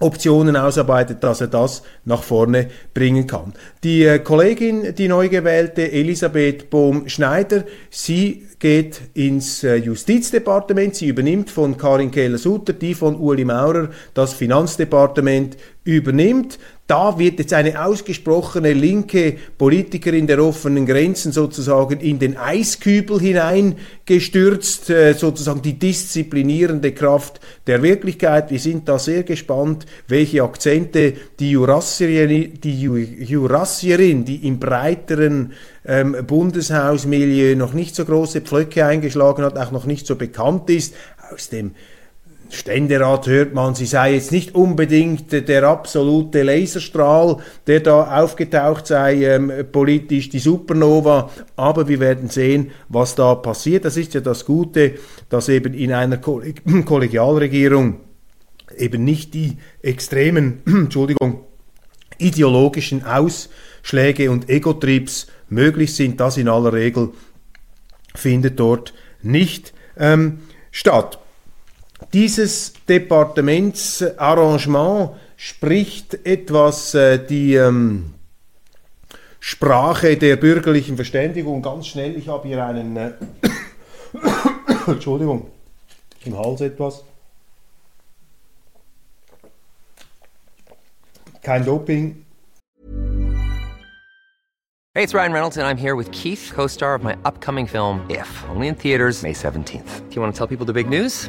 Optionen 0.05 0.55
ausarbeitet, 0.57 1.25
dass 1.25 1.41
er 1.41 1.47
das 1.47 1.83
nach 2.05 2.23
vorne 2.23 2.69
bringen 2.93 3.27
kann. 3.27 3.55
Die 3.83 4.05
äh, 4.05 4.19
Kollegin, 4.19 4.95
die 4.95 5.09
neu 5.09 5.29
gewählte 5.29 5.91
Elisabeth 5.91 6.69
Bohm-Schneider, 6.71 7.65
sie 7.91 8.47
geht 8.59 9.01
ins 9.15 9.65
äh, 9.65 9.77
Justizdepartement, 9.77 10.95
sie 10.95 11.09
übernimmt 11.09 11.51
von 11.51 11.77
Karin 11.77 12.11
Keller-Sutter, 12.11 12.75
die 12.75 12.95
von 12.95 13.17
Uli 13.17 13.45
Maurer 13.45 13.89
das 14.13 14.35
Finanzdepartement 14.35 15.57
übernimmt. 15.85 16.59
Da 16.87 17.19
wird 17.19 17.39
jetzt 17.39 17.55
eine 17.55 17.83
ausgesprochene 17.83 18.75
linke 18.75 19.39
Politikerin 19.57 20.27
der 20.27 20.45
offenen 20.45 20.85
Grenzen 20.85 21.33
sozusagen 21.33 21.99
in 21.99 22.19
den 22.19 22.37
Eiskübel 22.37 23.19
hineingestürzt, 23.19 24.91
äh, 24.91 25.15
sozusagen 25.15 25.63
die 25.63 25.79
disziplinierende 25.79 26.93
Kraft 26.93 27.41
der 27.67 27.83
Wirklichkeit. 27.83 28.51
Wir 28.51 28.59
sind 28.59 28.87
da 28.87 28.99
sehr 28.99 29.23
gespannt, 29.23 29.87
welche 30.09 30.43
Akzente 30.43 31.15
die 31.41 31.53
Jurassierin, 31.53 32.61
die, 32.63 32.83
Jurassierin, 32.83 34.27
die 34.27 34.47
im 34.47 34.61
breiteren 34.61 35.55
ähm, 35.87 36.15
Bundeshausmilieu 36.27 37.57
noch 37.57 37.73
nicht 37.73 37.97
so 37.97 38.05
große 38.05 38.43
Pflöcke 38.43 38.85
eingeschlagen 38.85 39.43
hat, 39.43 39.57
auch 39.57 39.71
noch 39.71 39.87
nicht 39.87 40.07
so 40.07 40.17
bekannt 40.17 40.69
ist, 40.69 40.95
aus 41.33 41.49
dem 41.49 41.71
Ständerat 42.51 43.27
hört 43.27 43.55
man, 43.55 43.75
sie 43.75 43.87
sei 43.87 44.15
jetzt 44.15 44.33
nicht 44.33 44.55
unbedingt 44.55 45.33
der 45.33 45.65
absolute 45.65 46.43
Laserstrahl, 46.43 47.39
der 47.67 47.81
da 47.81 48.23
aufgetaucht 48.23 48.87
sei, 48.87 49.25
ähm, 49.25 49.53
politisch 49.73 50.29
die 50.29 50.39
Supernova, 50.39 51.31
aber 51.57 51.89
wir 51.89 52.01
werden 52.01 52.29
sehen, 52.29 52.71
was 52.89 53.15
da 53.15 53.35
passiert. 53.35 53.85
Das 53.85 53.97
ist 53.97 54.15
ja 54.15 54.21
das 54.21 54.45
Gute, 54.45 54.95
dass 55.29 55.49
eben 55.49 55.75
in 55.75 55.93
einer 55.93 56.17
Kollegialregierung 56.85 58.01
eben 58.77 59.05
nicht 59.05 59.35
die 59.35 59.59
extremen, 59.83 60.63
Entschuldigung, 60.67 61.45
ideologischen 62.19 63.05
Ausschläge 63.05 64.31
und 64.31 64.49
Egotriebs 64.49 65.27
möglich 65.49 65.95
sind. 65.95 66.21
Das 66.21 66.37
in 66.37 66.49
aller 66.49 66.73
Regel 66.73 67.11
findet 68.15 68.61
dort 68.61 68.95
nicht 69.23 69.73
ähm, 69.97 70.41
statt. 70.71 71.19
Dieses 72.13 72.75
Departementsarrangement 72.89 75.11
spricht 75.37 76.27
etwas 76.27 76.95
äh, 76.95 77.25
die 77.25 77.55
ähm, 77.55 78.15
Sprache 79.41 80.17
der 80.17 80.37
bürgerlichen 80.37 80.97
Verständigung. 80.97 81.63
Ganz 81.63 81.89
schnell, 81.89 82.17
ich 82.17 82.29
habe 82.29 82.49
hier 82.49 82.65
einen, 82.65 82.97
äh, 82.97 83.13
Entschuldigung, 84.87 85.51
im 86.25 86.39
Hals 86.39 86.61
etwas. 86.61 87.03
Kein 91.43 91.65
Doping. 91.65 92.25
Hey, 94.97 95.03
it's 95.03 95.13
Ryan 95.13 95.33
Reynolds 95.33 95.59
and 95.59 95.67
I'm 95.67 95.77
here 95.77 95.97
with 95.97 96.09
Keith, 96.13 96.53
co-star 96.55 96.95
of 96.95 97.03
my 97.03 97.17
upcoming 97.25 97.67
film 97.67 98.07
If, 98.09 98.29
only 98.49 98.69
in 98.69 98.77
theaters 98.77 99.25
May 99.25 99.33
17th. 99.33 100.09
Do 100.09 100.15
you 100.15 100.23
want 100.23 100.33
to 100.33 100.39
tell 100.39 100.47
people 100.47 100.65
the 100.65 100.73
big 100.73 100.89
news? 100.89 101.29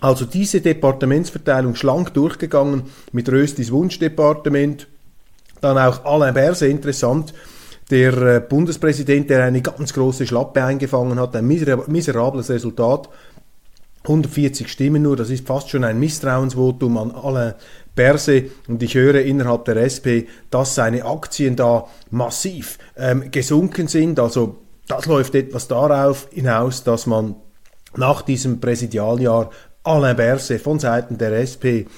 also 0.00 0.24
diese 0.24 0.60
Departementsverteilung 0.60 1.74
schlank 1.74 2.14
durchgegangen 2.14 2.84
mit 3.12 3.28
Röstis 3.30 3.70
Wunschdepartement, 3.70 4.86
dann 5.60 5.78
auch 5.78 6.04
Alain 6.04 6.34
Berset, 6.34 6.70
interessant, 6.70 7.34
der 7.90 8.16
äh, 8.16 8.40
Bundespräsident, 8.40 9.28
der 9.30 9.44
eine 9.44 9.62
ganz 9.62 9.92
große 9.92 10.26
Schlappe 10.26 10.64
eingefangen 10.64 11.18
hat, 11.18 11.34
ein 11.36 11.46
miserables 11.46 12.48
Resultat, 12.48 13.08
140 14.04 14.68
Stimmen 14.68 15.02
nur, 15.02 15.16
das 15.16 15.28
ist 15.28 15.46
fast 15.46 15.68
schon 15.68 15.84
ein 15.84 15.98
Misstrauensvotum 15.98 16.96
an 16.96 17.10
Alain 17.10 17.54
Berset. 17.94 18.50
Und 18.66 18.82
ich 18.82 18.94
höre 18.94 19.20
innerhalb 19.20 19.66
der 19.66 19.76
SP, 19.76 20.24
dass 20.50 20.74
seine 20.74 21.04
Aktien 21.04 21.56
da 21.56 21.86
massiv 22.10 22.78
ähm, 22.96 23.30
gesunken 23.30 23.88
sind, 23.88 24.18
also 24.18 24.56
das 24.88 25.06
läuft 25.06 25.34
etwas 25.34 25.68
darauf 25.68 26.28
hinaus, 26.32 26.82
dass 26.82 27.06
man 27.06 27.36
nach 27.94 28.22
diesem 28.22 28.60
Präsidialjahr 28.60 29.50
Alain 29.82 30.16
Berset 30.16 30.60
von 30.60 30.78
Seiten 30.78 31.16
der 31.16 31.32
SP 31.40 31.88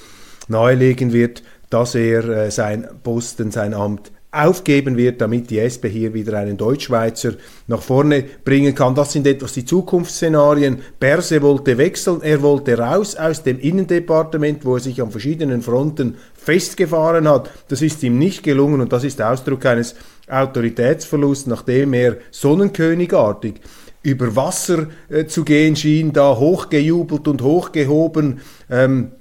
nahelegen 0.48 1.12
wird, 1.12 1.42
dass 1.70 1.94
er 1.94 2.28
äh, 2.28 2.50
sein 2.50 2.86
Posten, 3.02 3.50
sein 3.50 3.74
Amt 3.74 4.12
aufgeben 4.30 4.96
wird, 4.96 5.20
damit 5.20 5.50
die 5.50 5.58
SP 5.60 5.90
hier 5.90 6.14
wieder 6.14 6.38
einen 6.38 6.56
Deutschschweizer 6.56 7.34
nach 7.66 7.82
vorne 7.82 8.24
bringen 8.44 8.74
kann. 8.74 8.94
Das 8.94 9.12
sind 9.12 9.26
etwas 9.26 9.52
die 9.52 9.66
Zukunftsszenarien. 9.66 10.80
Berse 10.98 11.42
wollte 11.42 11.76
wechseln, 11.76 12.22
er 12.22 12.40
wollte 12.40 12.78
raus 12.78 13.14
aus 13.14 13.42
dem 13.42 13.58
Innendepartement, 13.58 14.64
wo 14.64 14.76
er 14.76 14.80
sich 14.80 15.02
an 15.02 15.10
verschiedenen 15.10 15.60
Fronten 15.60 16.16
festgefahren 16.34 17.28
hat. 17.28 17.50
Das 17.68 17.82
ist 17.82 18.02
ihm 18.02 18.16
nicht 18.16 18.42
gelungen 18.42 18.80
und 18.80 18.92
das 18.92 19.04
ist 19.04 19.20
Ausdruck 19.20 19.66
eines 19.66 19.96
Autoritätsverlusts, 20.28 21.46
nachdem 21.46 21.92
er 21.92 22.16
sonnenkönigartig 22.30 23.60
über 24.02 24.34
Wasser 24.36 24.88
äh, 25.08 25.26
zu 25.26 25.44
gehen 25.44 25.76
schien, 25.76 26.12
da 26.12 26.36
hochgejubelt 26.36 27.28
und 27.28 27.42
hochgehoben, 27.42 28.40
ähm, 28.70 29.12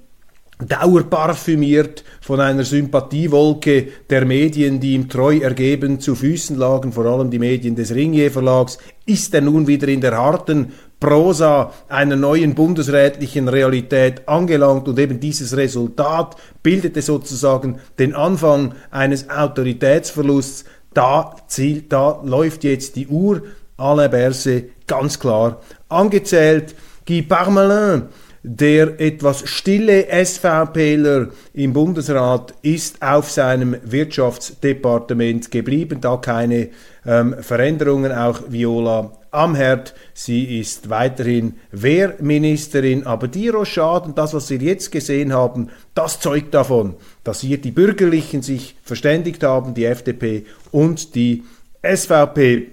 dauerparfümiert 0.68 2.04
von 2.20 2.40
einer 2.40 2.64
Sympathiewolke 2.64 3.88
der 4.08 4.24
Medien, 4.24 4.80
die 4.80 4.94
ihm 4.94 5.08
treu 5.08 5.38
ergeben 5.38 6.00
zu 6.00 6.14
Füßen 6.14 6.56
lagen, 6.56 6.92
vor 6.92 7.06
allem 7.06 7.30
die 7.30 7.38
Medien 7.38 7.74
des 7.74 7.94
Ringier 7.94 8.30
Verlags, 8.30 8.78
ist 9.06 9.34
er 9.34 9.40
nun 9.40 9.66
wieder 9.66 9.88
in 9.88 10.00
der 10.00 10.16
harten 10.16 10.72
Prosa 11.00 11.72
einer 11.88 12.16
neuen 12.16 12.54
bundesrätlichen 12.54 13.48
Realität 13.48 14.28
angelangt? 14.28 14.86
Und 14.86 14.98
eben 14.98 15.18
dieses 15.18 15.56
Resultat 15.56 16.36
bildete 16.62 17.02
sozusagen 17.02 17.80
den 17.98 18.14
Anfang 18.14 18.74
eines 18.90 19.28
Autoritätsverlusts. 19.28 20.64
Da, 20.94 21.34
zielt, 21.48 21.90
da 21.92 22.20
läuft 22.22 22.64
jetzt 22.64 22.96
die 22.96 23.08
Uhr, 23.08 23.42
Alain 23.76 24.10
Berset 24.10 24.86
ganz 24.86 25.18
klar 25.18 25.60
angezählt. 25.88 26.74
Guy 27.06 27.22
Parmelin, 27.22 28.02
der 28.44 29.00
etwas 29.00 29.48
stille 29.48 30.06
SVPler 30.24 31.28
im 31.54 31.72
Bundesrat 31.72 32.54
ist 32.62 33.00
auf 33.02 33.30
seinem 33.30 33.76
Wirtschaftsdepartement 33.84 35.50
geblieben, 35.50 36.00
da 36.00 36.16
keine 36.16 36.70
ähm, 37.06 37.36
Veränderungen, 37.40 38.12
auch 38.12 38.40
Viola 38.48 39.12
Amherd, 39.30 39.94
sie 40.12 40.60
ist 40.60 40.90
weiterhin 40.90 41.54
Wehrministerin, 41.70 43.06
aber 43.06 43.28
die 43.28 43.48
Rochaden, 43.48 44.14
das, 44.14 44.34
was 44.34 44.50
wir 44.50 44.58
jetzt 44.58 44.92
gesehen 44.92 45.32
haben, 45.32 45.70
das 45.94 46.20
zeugt 46.20 46.52
davon, 46.52 46.94
dass 47.24 47.40
hier 47.40 47.58
die 47.58 47.70
Bürgerlichen 47.70 48.42
sich 48.42 48.76
verständigt 48.82 49.42
haben, 49.42 49.72
die 49.72 49.86
FDP 49.86 50.44
und 50.70 51.14
die 51.14 51.44
SVP. 51.82 52.72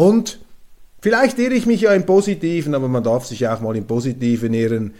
Und 0.00 0.38
Vielleicht 1.02 1.38
irre 1.38 1.54
ich 1.54 1.64
mich 1.64 1.80
ja 1.82 1.94
im 1.94 2.04
Positiven, 2.04 2.74
aber 2.74 2.86
man 2.86 3.02
darf 3.02 3.24
sich 3.24 3.48
auch 3.48 3.60
mal 3.60 3.74
im 3.74 3.86
Positiven 3.86 4.52
irren. 4.52 4.92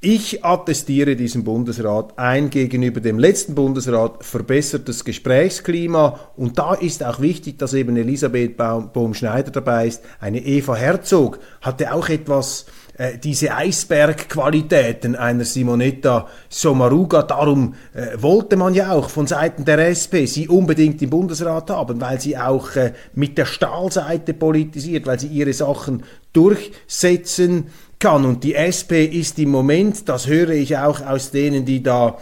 Ich 0.00 0.44
attestiere 0.44 1.14
diesem 1.14 1.44
Bundesrat 1.44 2.18
ein 2.18 2.50
gegenüber 2.50 3.00
dem 3.00 3.18
letzten 3.18 3.54
Bundesrat 3.54 4.24
verbessertes 4.24 5.04
Gesprächsklima 5.04 6.18
und 6.36 6.58
da 6.58 6.74
ist 6.74 7.04
auch 7.04 7.20
wichtig, 7.20 7.58
dass 7.58 7.74
eben 7.74 7.96
Elisabeth 7.96 8.56
Baum-Schneider 8.56 9.52
dabei 9.52 9.86
ist. 9.86 10.02
Eine 10.18 10.44
Eva 10.44 10.74
Herzog 10.74 11.38
hatte 11.60 11.92
auch 11.92 12.08
etwas 12.08 12.66
äh, 13.00 13.16
diese 13.16 13.54
Eisbergqualitäten 13.54 15.16
einer 15.16 15.46
Simonetta 15.46 16.28
Sommaruga. 16.50 17.22
Darum 17.22 17.74
äh, 17.94 18.20
wollte 18.20 18.58
man 18.58 18.74
ja 18.74 18.92
auch 18.92 19.08
von 19.08 19.26
Seiten 19.26 19.64
der 19.64 19.88
SP 19.88 20.28
sie 20.28 20.48
unbedingt 20.48 21.00
im 21.00 21.08
Bundesrat 21.08 21.70
haben, 21.70 21.98
weil 22.02 22.20
sie 22.20 22.36
auch 22.36 22.76
äh, 22.76 22.92
mit 23.14 23.38
der 23.38 23.46
Stahlseite 23.46 24.34
politisiert, 24.34 25.06
weil 25.06 25.18
sie 25.18 25.28
ihre 25.28 25.54
Sachen 25.54 26.02
durchsetzen 26.34 27.68
kann. 27.98 28.26
Und 28.26 28.44
die 28.44 28.54
SP 28.54 29.06
ist 29.06 29.38
im 29.38 29.50
Moment, 29.50 30.06
das 30.06 30.26
höre 30.26 30.50
ich 30.50 30.76
auch 30.76 31.00
aus 31.00 31.30
denen, 31.30 31.64
die 31.64 31.82
da 31.82 32.18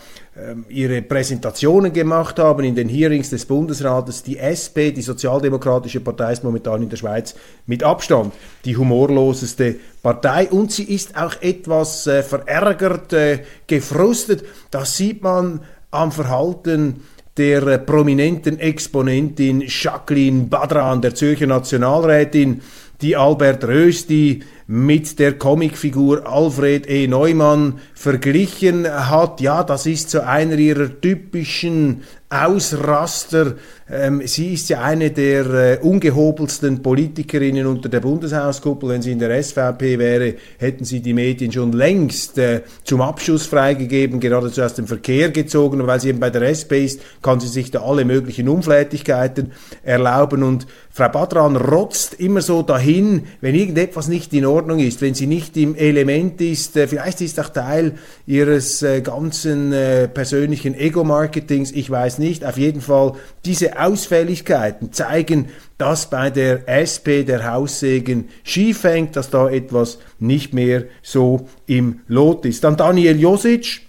ihre 0.69 1.03
Präsentationen 1.03 1.93
gemacht 1.93 2.39
haben 2.39 2.65
in 2.65 2.75
den 2.75 2.89
Hearings 2.89 3.31
des 3.31 3.45
Bundesrates. 3.45 4.23
Die 4.23 4.39
SP, 4.39 4.93
die 4.93 5.03
Sozialdemokratische 5.03 6.01
Partei, 6.01 6.33
ist 6.33 6.45
momentan 6.45 6.83
in 6.83 6.89
der 6.89 6.97
Schweiz 6.97 7.35
mit 7.67 7.83
Abstand 7.83 8.33
die 8.65 8.77
humorloseste 8.77 9.77
Partei 10.03 10.49
und 10.49 10.71
sie 10.71 10.85
ist 10.85 11.17
auch 11.17 11.41
etwas 11.43 12.07
äh, 12.07 12.23
verärgert, 12.23 13.13
äh, 13.13 13.41
gefrustet. 13.67 14.45
Das 14.71 14.97
sieht 14.97 15.23
man 15.23 15.61
am 15.91 16.13
Verhalten 16.13 17.03
der 17.37 17.67
äh, 17.67 17.79
prominenten 17.79 18.59
Exponentin 18.59 19.65
Jacqueline 19.67 20.45
Badran, 20.45 21.01
der 21.01 21.15
Zürcher 21.15 21.47
Nationalrätin, 21.47 22.61
die 23.01 23.17
Albert 23.17 23.65
Rösti 23.65 24.43
mit 24.71 25.19
der 25.19 25.39
Comicfigur 25.39 26.31
Alfred 26.31 26.91
E. 26.91 27.09
Neumann 27.09 27.81
verglichen 27.95 28.87
hat. 28.87 29.41
Ja, 29.41 29.65
das 29.65 29.87
ist 29.87 30.11
so 30.11 30.21
einer 30.21 30.59
ihrer 30.59 31.01
typischen 31.01 32.03
Ausraster. 32.31 33.55
Ähm, 33.91 34.21
sie 34.27 34.53
ist 34.53 34.69
ja 34.69 34.83
eine 34.83 35.11
der 35.11 35.47
äh, 35.47 35.79
ungehobelsten 35.79 36.83
Politikerinnen 36.83 37.67
unter 37.67 37.89
der 37.89 38.01
Bundeshauskuppel. 38.01 38.91
Wenn 38.91 39.01
sie 39.01 39.13
in 39.13 39.19
der 39.19 39.43
SVP 39.43 39.99
wäre, 39.99 40.35
hätten 40.59 40.85
sie 40.85 41.01
die 41.01 41.15
Medien 41.15 41.51
schon 41.51 41.73
längst 41.73 42.37
äh, 42.37 42.61
zum 42.85 43.01
Abschuss 43.01 43.47
freigegeben, 43.47 44.21
geradezu 44.21 44.61
aus 44.61 44.75
dem 44.75 44.87
Verkehr 44.87 45.31
gezogen. 45.31 45.81
Und 45.81 45.87
weil 45.87 46.01
sie 46.01 46.11
eben 46.11 46.21
bei 46.21 46.29
der 46.29 46.43
SP 46.53 46.85
ist, 46.85 47.01
kann 47.23 47.41
sie 47.41 47.49
sich 47.49 47.71
da 47.71 47.81
alle 47.81 48.05
möglichen 48.05 48.51
Unflätigkeiten 48.51 49.53
erlauben. 49.83 50.43
Und 50.43 50.67
Frau 50.91 51.09
Badran 51.09 51.57
rotzt 51.57 52.13
immer 52.21 52.43
so 52.43 52.61
dahin, 52.61 53.23
wenn 53.41 53.55
irgendetwas 53.55 54.09
nicht 54.09 54.35
in 54.35 54.45
Ordnung 54.45 54.58
ist, 54.81 55.01
wenn 55.01 55.15
sie 55.15 55.27
nicht 55.27 55.57
im 55.57 55.75
Element 55.75 56.41
ist. 56.41 56.77
Äh, 56.77 56.89
vielleicht 56.89 57.21
ist 57.21 57.39
auch 57.41 57.49
Teil 57.49 57.95
ihres 58.27 58.83
äh, 58.83 59.01
ganzen 59.01 59.73
äh, 59.73 60.09
persönlichen 60.09 60.75
Ego-Marketings. 60.75 61.73
Ich 61.73 61.91
weiß 61.91 62.19
nicht. 62.19 62.45
Auf 62.45 62.59
jeden 62.59 62.81
Fall, 62.81 63.13
diese 63.45 63.81
Ausfälligkeiten 63.81 64.93
zeigen, 64.93 65.47
dass 65.79 66.11
bei 66.11 66.31
der 66.31 66.69
SP 66.69 67.25
der 67.25 67.51
Haussegen 67.51 68.29
schief 68.43 68.85
hängt, 68.85 69.17
dass 69.17 69.31
da 69.31 69.49
etwas 69.49 69.99
nicht 70.19 70.53
mehr 70.53 70.85
so 71.03 71.49
im 71.67 72.01
Lot 72.09 72.45
ist. 72.45 72.65
Dann 72.65 72.77
Daniel 72.77 73.19
Josic, 73.19 73.88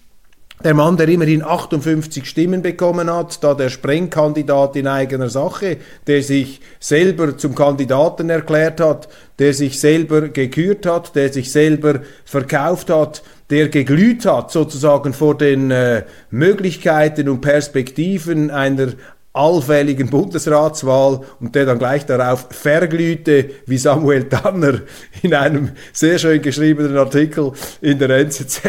Der 0.62 0.74
Mann, 0.74 0.98
der 0.98 1.08
immerhin 1.08 1.42
58 1.42 2.26
Stimmen 2.26 2.62
bekommen 2.62 3.10
hat, 3.10 3.42
da 3.46 3.54
der 3.54 3.70
Sprengkandidat 3.70 4.76
in 4.76 4.88
eigener 4.88 5.30
Sache, 5.30 5.78
der 6.06 6.22
sich 6.22 6.60
selber 6.82 7.38
zum 7.38 7.56
Kandidaten 7.56 8.30
erklärt 8.30 8.82
hat, 8.82 9.08
der 9.40 9.54
sich 9.54 9.80
selber 9.80 10.28
gekürt 10.28 10.86
hat, 10.86 11.16
der 11.16 11.32
sich 11.32 11.50
selber 11.54 12.02
verkauft 12.26 12.90
hat, 12.90 13.24
der 13.50 13.70
geglüht 13.70 14.26
hat 14.26 14.52
sozusagen 14.52 15.14
vor 15.14 15.38
den 15.38 15.72
äh, 15.72 16.04
Möglichkeiten 16.30 17.30
und 17.30 17.40
Perspektiven 17.40 18.52
einer 18.52 18.90
allfälligen 19.34 20.10
Bundesratswahl 20.10 21.22
und 21.40 21.54
der 21.54 21.66
dann 21.66 21.78
gleich 21.78 22.06
darauf 22.06 22.48
verglühte, 22.50 23.52
wie 23.68 23.78
Samuel 23.78 24.28
Tanner 24.28 24.82
in 25.22 25.34
einem 25.34 25.70
sehr 25.94 26.18
schön 26.18 26.42
geschriebenen 26.42 26.98
Artikel 26.98 27.52
in 27.82 28.00
der 28.00 28.10
NZZ 28.10 28.62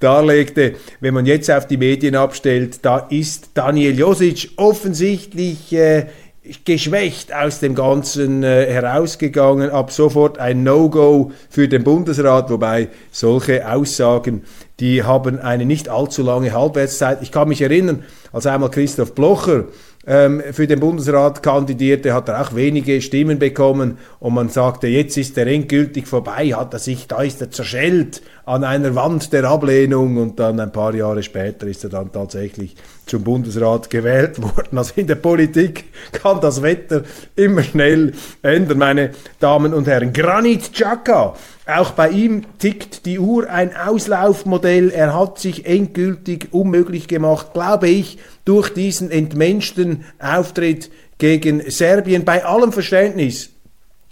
darlegte, 0.00 0.74
wenn 1.00 1.14
man 1.14 1.24
jetzt 1.24 1.50
auf 1.50 1.66
die 1.66 1.78
Medien 1.78 2.14
abstellt, 2.14 2.80
da 2.82 2.98
ist 2.98 3.50
Daniel 3.54 3.98
Josic 3.98 4.50
offensichtlich 4.56 5.72
äh, 5.72 6.06
geschwächt 6.64 7.32
aus 7.32 7.60
dem 7.60 7.74
Ganzen 7.74 8.42
äh, 8.42 8.66
herausgegangen, 8.66 9.70
ab 9.70 9.92
sofort 9.92 10.38
ein 10.38 10.64
No-Go 10.64 11.30
für 11.48 11.68
den 11.68 11.84
Bundesrat, 11.84 12.50
wobei 12.50 12.88
solche 13.12 13.70
Aussagen, 13.70 14.42
die 14.80 15.04
haben 15.04 15.38
eine 15.38 15.64
nicht 15.64 15.88
allzu 15.88 16.22
lange 16.22 16.52
Halbwertszeit. 16.52 17.22
Ich 17.22 17.30
kann 17.30 17.48
mich 17.48 17.62
erinnern, 17.62 18.04
als 18.32 18.46
einmal 18.46 18.70
Christoph 18.70 19.14
Blocher 19.14 19.64
ähm, 20.06 20.42
für 20.52 20.66
den 20.66 20.80
Bundesrat 20.80 21.42
kandidierte, 21.42 22.12
hat 22.12 22.28
er 22.28 22.42
auch 22.42 22.54
wenige 22.54 23.00
Stimmen 23.00 23.38
bekommen 23.38 23.98
und 24.18 24.34
man 24.34 24.48
sagte, 24.48 24.88
jetzt 24.88 25.16
ist 25.16 25.38
er 25.38 25.46
endgültig 25.46 26.06
vorbei, 26.08 26.48
hat 26.48 26.72
er 26.72 26.80
sich, 26.80 27.06
da 27.06 27.22
ist 27.22 27.40
er 27.40 27.50
zerschellt 27.50 28.22
an 28.44 28.64
einer 28.64 28.94
Wand 28.96 29.32
der 29.32 29.44
Ablehnung 29.44 30.16
und 30.16 30.40
dann 30.40 30.58
ein 30.58 30.72
paar 30.72 30.94
Jahre 30.94 31.22
später 31.22 31.66
ist 31.68 31.84
er 31.84 31.90
dann 31.90 32.10
tatsächlich 32.10 32.74
zum 33.06 33.22
Bundesrat 33.22 33.90
gewählt 33.90 34.42
worden. 34.42 34.78
Also 34.78 34.94
in 34.96 35.06
der 35.06 35.14
Politik 35.14 35.84
kann 36.12 36.40
das 36.40 36.62
Wetter 36.62 37.02
immer 37.36 37.62
schnell 37.62 38.12
ändern, 38.42 38.78
meine 38.78 39.10
Damen 39.38 39.72
und 39.72 39.86
Herren. 39.86 40.12
Granit 40.12 40.72
Xhaka, 40.72 41.34
auch 41.80 41.92
bei 41.92 42.10
ihm 42.10 42.44
tickt 42.58 43.06
die 43.06 43.18
Uhr 43.18 43.48
ein 43.48 43.76
Auslaufmodell. 43.76 44.90
Er 44.90 45.18
hat 45.18 45.38
sich 45.38 45.66
endgültig 45.66 46.48
unmöglich 46.52 47.08
gemacht, 47.08 47.52
glaube 47.52 47.88
ich, 47.88 48.18
durch 48.44 48.70
diesen 48.70 49.10
entmenschten 49.10 50.04
Auftritt 50.18 50.90
gegen 51.18 51.70
Serbien. 51.70 52.24
Bei 52.24 52.44
allem 52.44 52.72
Verständnis 52.72 53.50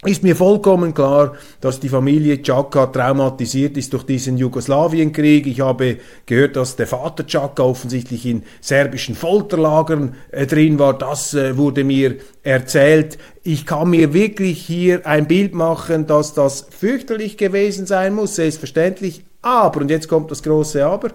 ist 0.03 0.23
mir 0.23 0.35
vollkommen 0.35 0.95
klar, 0.95 1.33
dass 1.59 1.79
die 1.79 1.89
Familie 1.89 2.41
Chaka 2.41 2.87
traumatisiert 2.87 3.77
ist 3.77 3.93
durch 3.93 4.01
diesen 4.01 4.35
Jugoslawienkrieg. 4.35 5.45
Ich 5.45 5.61
habe 5.61 5.97
gehört, 6.25 6.55
dass 6.55 6.75
der 6.75 6.87
Vater 6.87 7.27
Chaka 7.27 7.61
offensichtlich 7.61 8.25
in 8.25 8.41
serbischen 8.61 9.13
Folterlagern 9.13 10.15
äh, 10.31 10.47
drin 10.47 10.79
war. 10.79 10.97
Das 10.97 11.35
äh, 11.35 11.55
wurde 11.55 11.83
mir 11.83 12.15
erzählt. 12.41 13.19
Ich 13.43 13.67
kann 13.67 13.91
mir 13.91 14.11
wirklich 14.11 14.65
hier 14.65 15.05
ein 15.05 15.27
Bild 15.27 15.53
machen, 15.53 16.07
dass 16.07 16.33
das 16.33 16.65
fürchterlich 16.71 17.37
gewesen 17.37 17.85
sein 17.85 18.15
muss, 18.15 18.35
selbstverständlich. 18.37 19.23
Aber, 19.43 19.81
und 19.81 19.91
jetzt 19.91 20.07
kommt 20.07 20.31
das 20.31 20.41
große 20.41 20.83
Aber, 20.83 21.09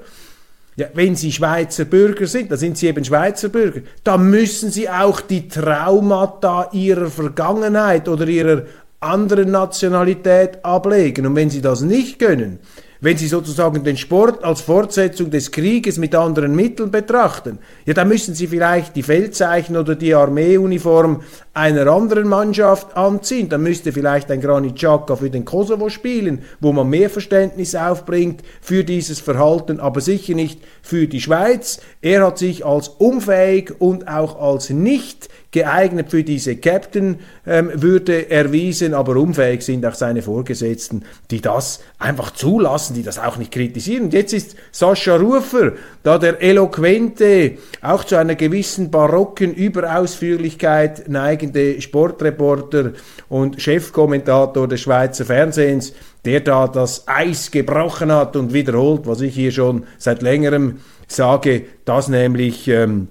ja, 0.76 0.88
wenn 0.92 1.16
Sie 1.16 1.32
Schweizer 1.32 1.86
Bürger 1.86 2.26
sind, 2.26 2.50
dann 2.50 2.58
sind 2.58 2.76
Sie 2.76 2.86
eben 2.86 3.04
Schweizer 3.04 3.48
Bürger, 3.48 3.80
dann 4.04 4.28
müssen 4.28 4.70
Sie 4.70 4.88
auch 4.88 5.20
die 5.20 5.48
Traumata 5.48 6.68
Ihrer 6.72 7.06
Vergangenheit 7.06 8.08
oder 8.08 8.26
Ihrer 8.26 8.62
anderen 9.00 9.50
Nationalität 9.50 10.64
ablegen. 10.64 11.26
Und 11.26 11.36
wenn 11.36 11.50
Sie 11.50 11.62
das 11.62 11.80
nicht 11.80 12.18
können, 12.18 12.58
wenn 13.00 13.16
Sie 13.16 13.26
sozusagen 13.26 13.84
den 13.84 13.96
Sport 13.96 14.42
als 14.44 14.60
Fortsetzung 14.60 15.30
des 15.30 15.50
Krieges 15.50 15.98
mit 15.98 16.14
anderen 16.14 16.54
Mitteln 16.54 16.90
betrachten, 16.90 17.58
ja, 17.84 17.94
dann 17.94 18.08
müssen 18.08 18.34
Sie 18.34 18.46
vielleicht 18.46 18.96
die 18.96 19.02
Feldzeichen 19.02 19.76
oder 19.76 19.94
die 19.94 20.14
Armeeuniform 20.14 21.22
einer 21.56 21.86
anderen 21.86 22.28
Mannschaft 22.28 22.94
anziehen. 22.98 23.48
Dann 23.48 23.62
müsste 23.62 23.90
vielleicht 23.90 24.30
ein 24.30 24.42
Granit 24.42 24.76
Xhaka 24.76 25.16
für 25.16 25.30
den 25.30 25.46
Kosovo 25.46 25.88
spielen, 25.88 26.42
wo 26.60 26.70
man 26.72 26.90
mehr 26.90 27.08
Verständnis 27.08 27.74
aufbringt 27.74 28.42
für 28.60 28.84
dieses 28.84 29.20
Verhalten, 29.20 29.80
aber 29.80 30.02
sicher 30.02 30.34
nicht 30.34 30.60
für 30.82 31.06
die 31.06 31.20
Schweiz. 31.20 31.80
Er 32.02 32.26
hat 32.26 32.36
sich 32.36 32.66
als 32.66 32.88
unfähig 32.88 33.72
und 33.78 34.06
auch 34.06 34.38
als 34.38 34.68
nicht 34.68 35.30
geeignet 35.56 36.10
für 36.10 36.22
diese 36.22 36.56
Captain-Würde 36.56 38.20
ähm, 38.20 38.30
erwiesen, 38.30 38.92
aber 38.92 39.16
unfähig 39.16 39.62
sind 39.62 39.86
auch 39.86 39.94
seine 39.94 40.20
Vorgesetzten, 40.20 41.04
die 41.30 41.40
das 41.40 41.80
einfach 41.98 42.32
zulassen, 42.32 42.92
die 42.92 43.02
das 43.02 43.18
auch 43.18 43.38
nicht 43.38 43.52
kritisieren. 43.52 44.04
Und 44.04 44.12
jetzt 44.12 44.34
ist 44.34 44.56
Sascha 44.70 45.16
Rufer, 45.16 45.72
da 46.02 46.18
der 46.18 46.42
eloquente, 46.42 47.52
auch 47.80 48.04
zu 48.04 48.16
einer 48.16 48.34
gewissen 48.34 48.90
barocken 48.90 49.54
Überausführlichkeit 49.54 51.08
neigende 51.46 51.80
Sportreporter 51.80 52.92
und 53.28 53.60
Chefkommentator 53.60 54.68
des 54.68 54.80
Schweizer 54.80 55.24
Fernsehens, 55.24 55.92
der 56.24 56.40
da 56.40 56.68
das 56.68 57.06
Eis 57.06 57.50
gebrochen 57.50 58.12
hat 58.12 58.36
und 58.36 58.52
wiederholt, 58.52 59.06
was 59.06 59.20
ich 59.20 59.34
hier 59.34 59.52
schon 59.52 59.84
seit 59.98 60.22
längerem 60.22 60.80
sage, 61.08 61.64
dass 61.84 62.08
nämlich 62.08 62.68
ähm, 62.68 63.08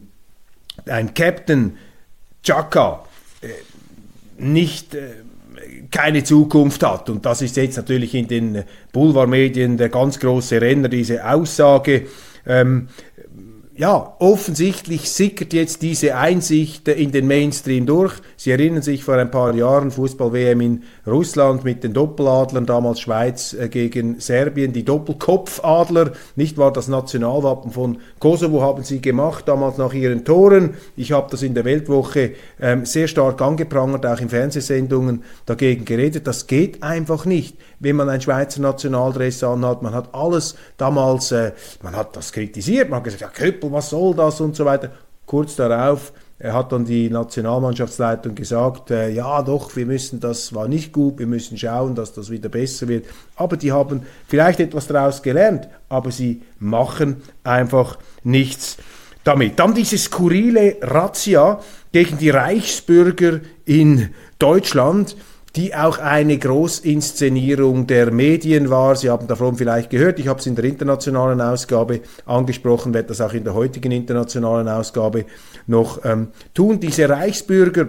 ein 0.88 1.14
Captain 1.14 1.78
Chaka 2.44 3.06
äh, 3.42 3.48
nicht 4.38 4.96
äh, 4.96 5.12
keine 5.92 6.24
Zukunft 6.24 6.84
hat. 6.84 7.10
Und 7.10 7.26
das 7.26 7.42
ist 7.42 7.56
jetzt 7.56 7.78
natürlich 7.78 8.14
in 8.14 8.28
den 8.28 8.64
Boulevardmedien 8.92 9.78
der 9.78 9.90
ganz 9.90 10.20
große 10.20 10.60
Renner, 10.60 10.90
diese 10.90 11.26
Aussage. 11.26 12.08
Ähm, 12.46 12.90
ja, 13.78 14.16
offensichtlich 14.20 15.12
sickert 15.12 15.52
jetzt 15.52 15.82
diese 15.82 16.16
Einsicht 16.16 16.88
in 16.88 17.12
den 17.12 17.28
Mainstream 17.28 17.86
durch. 17.86 18.14
Sie 18.38 18.52
erinnern 18.52 18.82
sich 18.82 19.04
vor 19.04 19.16
ein 19.16 19.30
paar 19.30 19.54
Jahren 19.54 19.92
Fußball-WM 19.92 20.62
in 20.62 20.84
Russland 21.06 21.66
mit 21.66 21.84
den 21.84 21.92
Doppeladlern, 21.92 22.66
damals 22.66 23.02
Schweiz 23.02 23.54
äh, 23.54 23.68
gegen 23.68 24.22
Serbien, 24.22 24.72
die 24.72 24.86
Doppelkopfadler, 24.86 26.14
nicht 26.38 26.58
wahr 26.58 26.72
das 26.72 26.88
Nationalwappen 26.88 27.72
von 27.72 27.98
Kosovo 28.20 28.62
haben 28.62 28.84
sie 28.84 29.02
gemacht, 29.02 29.46
damals 29.50 29.78
nach 29.78 29.94
ihren 29.94 30.24
Toren. 30.24 30.76
Ich 30.96 31.12
habe 31.12 31.28
das 31.30 31.44
in 31.44 31.54
der 31.54 31.66
Weltwoche 31.66 32.32
ähm, 32.62 32.86
sehr 32.86 33.10
stark 33.10 33.42
angeprangert, 33.42 34.06
auch 34.06 34.22
in 34.22 34.30
Fernsehsendungen 34.30 35.24
dagegen 35.46 35.84
geredet. 35.84 36.28
Das 36.28 36.48
geht 36.48 36.82
einfach 36.82 37.26
nicht 37.26 37.58
wenn 37.80 37.96
man 37.96 38.10
ein 38.10 38.22
Schweizer 38.22 38.62
Nationaldress 38.62 39.44
anhat. 39.44 39.82
Man 39.82 39.94
hat 39.94 40.14
alles 40.14 40.56
damals, 40.78 41.32
äh, 41.32 41.52
man 41.82 41.96
hat 41.96 42.16
das 42.16 42.32
kritisiert, 42.32 42.90
man 42.90 42.98
hat 42.98 43.04
gesagt, 43.06 43.22
ja 43.22 43.30
Köppel, 43.30 43.72
was 43.72 43.90
soll 43.90 44.14
das 44.16 44.42
und 44.42 44.56
so 44.56 44.66
weiter. 44.66 44.92
Kurz 45.26 45.56
darauf 45.56 46.12
er 46.38 46.54
hat 46.54 46.74
dann 46.74 46.84
die 46.84 47.10
Nationalmannschaftsleitung 47.10 48.36
gesagt, 48.36 48.92
äh, 48.92 49.10
ja 49.10 49.42
doch, 49.42 49.74
wir 49.78 49.86
müssen, 49.86 50.20
das 50.20 50.54
war 50.54 50.68
nicht 50.68 50.92
gut, 50.92 51.18
wir 51.18 51.28
müssen 51.28 51.58
schauen, 51.58 51.96
dass 51.96 52.12
das 52.12 52.30
wieder 52.30 52.50
besser 52.50 52.90
wird. 52.90 53.06
Aber 53.38 53.56
die 53.56 53.72
haben 53.72 54.04
vielleicht 54.28 54.60
etwas 54.60 54.88
daraus 54.88 55.22
gelernt, 55.22 55.70
aber 55.88 56.12
sie 56.12 56.42
machen 56.60 57.22
einfach 57.46 57.98
nichts 58.24 58.78
damit. 59.24 59.60
Dann 59.60 59.74
diese 59.74 59.98
skurrile 59.98 60.76
Razzia 60.82 61.62
gegen 61.94 62.18
die 62.18 62.32
Reichsbürger 62.32 63.40
in 63.64 64.10
Deutschland 64.38 65.16
die 65.56 65.74
auch 65.74 66.00
eine 66.00 66.38
Großinszenierung 66.38 67.88
der 67.88 68.12
Medien 68.12 68.70
war. 68.70 68.96
Sie 68.96 69.10
haben 69.10 69.28
davon 69.28 69.56
vielleicht 69.56 69.90
gehört, 69.90 70.20
ich 70.20 70.28
habe 70.28 70.40
es 70.40 70.48
in 70.48 70.56
der 70.56 70.66
internationalen 70.66 71.40
Ausgabe 71.40 72.02
angesprochen, 72.26 72.94
werde 72.94 73.10
das 73.10 73.22
auch 73.22 73.34
in 73.34 73.46
der 73.46 73.54
heutigen 73.54 73.92
internationalen 73.92 74.68
Ausgabe 74.68 75.26
noch 75.68 76.04
ähm, 76.04 76.30
tun. 76.54 76.80
Diese 76.80 77.08
Reichsbürger 77.08 77.88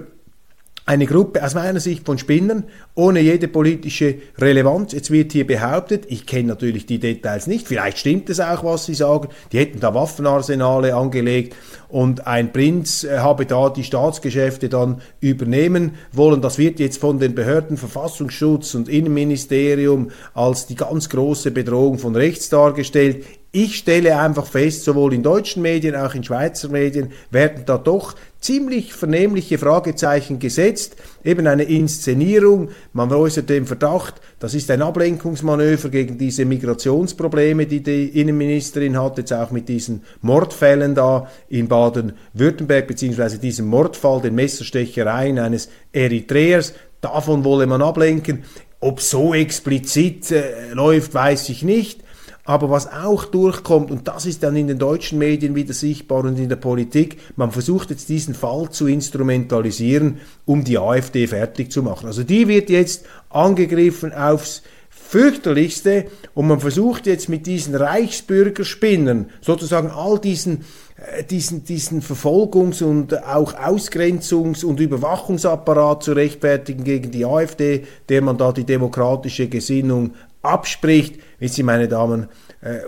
eine 0.87 1.07
Gruppe 1.07 1.45
aus 1.45 1.55
meiner 1.55 1.81
Sicht 1.81 2.07
von 2.07 2.17
Spinnern 2.17 2.65
ohne 2.95 3.21
jede 3.21 3.49
politische 3.49 4.15
Relevanz. 4.39 4.93
Jetzt 4.93 5.11
wird 5.11 5.33
hier 5.33 5.45
behauptet, 5.45 6.05
ich 6.09 6.27
kenne 6.27 6.49
natürlich 6.49 6.87
die 6.87 7.01
Details 7.01 7.49
nicht, 7.49 7.67
vielleicht 7.67 7.99
stimmt 7.99 8.31
es 8.31 8.39
auch, 8.39 8.63
was 8.63 8.87
Sie 8.87 8.95
sagen, 8.95 9.29
die 9.51 9.59
hätten 9.59 9.81
da 9.81 9.95
Waffenarsenale 9.95 10.95
angelegt 10.95 11.57
und 11.89 12.29
ein 12.29 12.53
Prinz 12.53 13.03
äh, 13.03 13.19
habe 13.19 13.47
da 13.47 13.69
die 13.69 13.83
Staatsgeschäfte 13.83 14.69
dann 14.69 15.01
übernehmen 15.21 15.97
wollen. 16.13 16.41
Das 16.41 16.57
wird 16.57 16.79
jetzt 16.79 17.01
von 17.01 17.19
den 17.19 17.35
Behörden 17.35 17.77
Verfassungsschutz 17.77 18.77
und 18.77 18.89
Innenministerium 18.89 20.11
als 20.35 20.67
die 20.67 20.77
ganz 20.77 21.09
große 21.09 21.51
Bedrohung 21.51 21.99
von 21.99 22.15
rechts 22.15 22.49
dargestellt. 22.49 23.25
Ich 23.51 23.79
stelle 23.79 24.19
einfach 24.21 24.47
fest, 24.47 24.85
sowohl 24.85 25.15
in 25.15 25.23
deutschen 25.23 25.63
Medien, 25.63 25.97
auch 25.97 26.15
in 26.15 26.23
Schweizer 26.23 26.69
Medien 26.69 27.13
werden 27.31 27.63
da 27.65 27.79
doch 27.79 28.15
ziemlich 28.47 28.95
vernehmliche 28.95 29.59
Fragezeichen 29.59 30.39
gesetzt, 30.39 30.95
eben 31.25 31.49
eine 31.49 31.65
Inszenierung, 31.65 32.69
man 32.93 33.13
äußert 33.13 33.51
den 33.51 33.67
Verdacht, 33.67 34.21
das 34.39 34.55
ist 34.55 34.71
ein 34.71 34.83
Ablenkungsmanöver 34.83 35.89
gegen 35.89 36.17
diese 36.17 36.45
Migrationsprobleme, 36.45 37.67
die 37.67 37.83
die 37.83 38.21
Innenministerin 38.21 38.97
hat, 38.97 39.19
jetzt 39.19 39.33
auch 39.33 39.51
mit 39.51 39.69
diesen 39.69 40.03
Mordfällen 40.21 40.95
da 40.95 41.29
in 41.49 41.67
Baden-Württemberg, 41.67 42.87
beziehungsweise 42.87 43.41
diesem 43.41 43.67
Mordfall, 43.67 44.21
den 44.21 44.37
Messerstechereien 44.37 45.41
eines 45.41 45.69
Eritreers, 45.93 46.73
davon 47.01 47.43
wolle 47.43 47.67
man 47.67 47.83
ablenken. 47.83 48.45
Ob 48.79 49.01
so 49.01 49.35
explizit 49.35 50.31
äh, 50.31 50.73
läuft, 50.73 51.15
weiß 51.15 51.49
ich 51.49 51.65
nicht. 51.65 52.06
Aber 52.47 52.71
was 52.71 52.91
auch 52.91 53.25
durchkommt, 53.25 53.91
und 53.91 54.07
das 54.07 54.25
ist 54.25 54.43
dann 54.45 54.55
in 54.55 54.69
den 54.69 54.79
deutschen 54.79 55.19
Medien 55.19 55.57
wieder 55.57 55.75
sichtbar 55.75 56.25
und 56.25 56.39
in 56.39 56.49
der 56.49 56.57
Politik, 56.57 57.19
man 57.35 57.51
versucht 57.51 57.91
jetzt 57.91 58.09
diesen 58.09 58.35
Fall 58.35 58.71
zu 58.71 58.87
instrumentalisieren, 58.87 60.19
um 60.45 60.63
die 60.63 60.79
AfD 60.79 61.27
fertig 61.27 61.73
zu 61.73 61.83
machen. 61.83 62.07
Also 62.07 62.23
die 62.23 62.47
wird 62.47 62.71
jetzt 62.71 63.05
angegriffen 63.31 64.13
aufs 64.13 64.63
fürchterlichste 64.89 66.07
und 66.35 66.49
man 66.49 66.61
versucht 66.61 67.07
jetzt 67.07 67.29
mit 67.29 67.47
diesen 67.47 67.75
Reichsbürgerspinnern 67.75 69.31
sozusagen 69.41 69.91
all 69.91 70.19
diesen 70.19 70.65
äh, 70.97 71.25
diesen, 71.25 71.65
diesen 71.65 72.01
Verfolgungs- 72.03 72.83
und 72.83 73.25
auch 73.25 73.55
Ausgrenzungs- 73.55 74.65
und 74.65 74.81
Überwachungsapparat 74.81 76.03
zu 76.03 76.13
rechtfertigen 76.13 76.85
gegen 76.85 77.11
die 77.11 77.25
AfD, 77.25 77.85
der 78.09 78.23
man 78.23 78.39
da 78.39 78.53
die 78.53 78.65
demokratische 78.65 79.49
Gesinnung 79.49 80.15
abspricht. 80.47 81.21
Wissen 81.39 81.55
Sie, 81.55 81.63
meine 81.63 81.89
Damen 81.89 82.29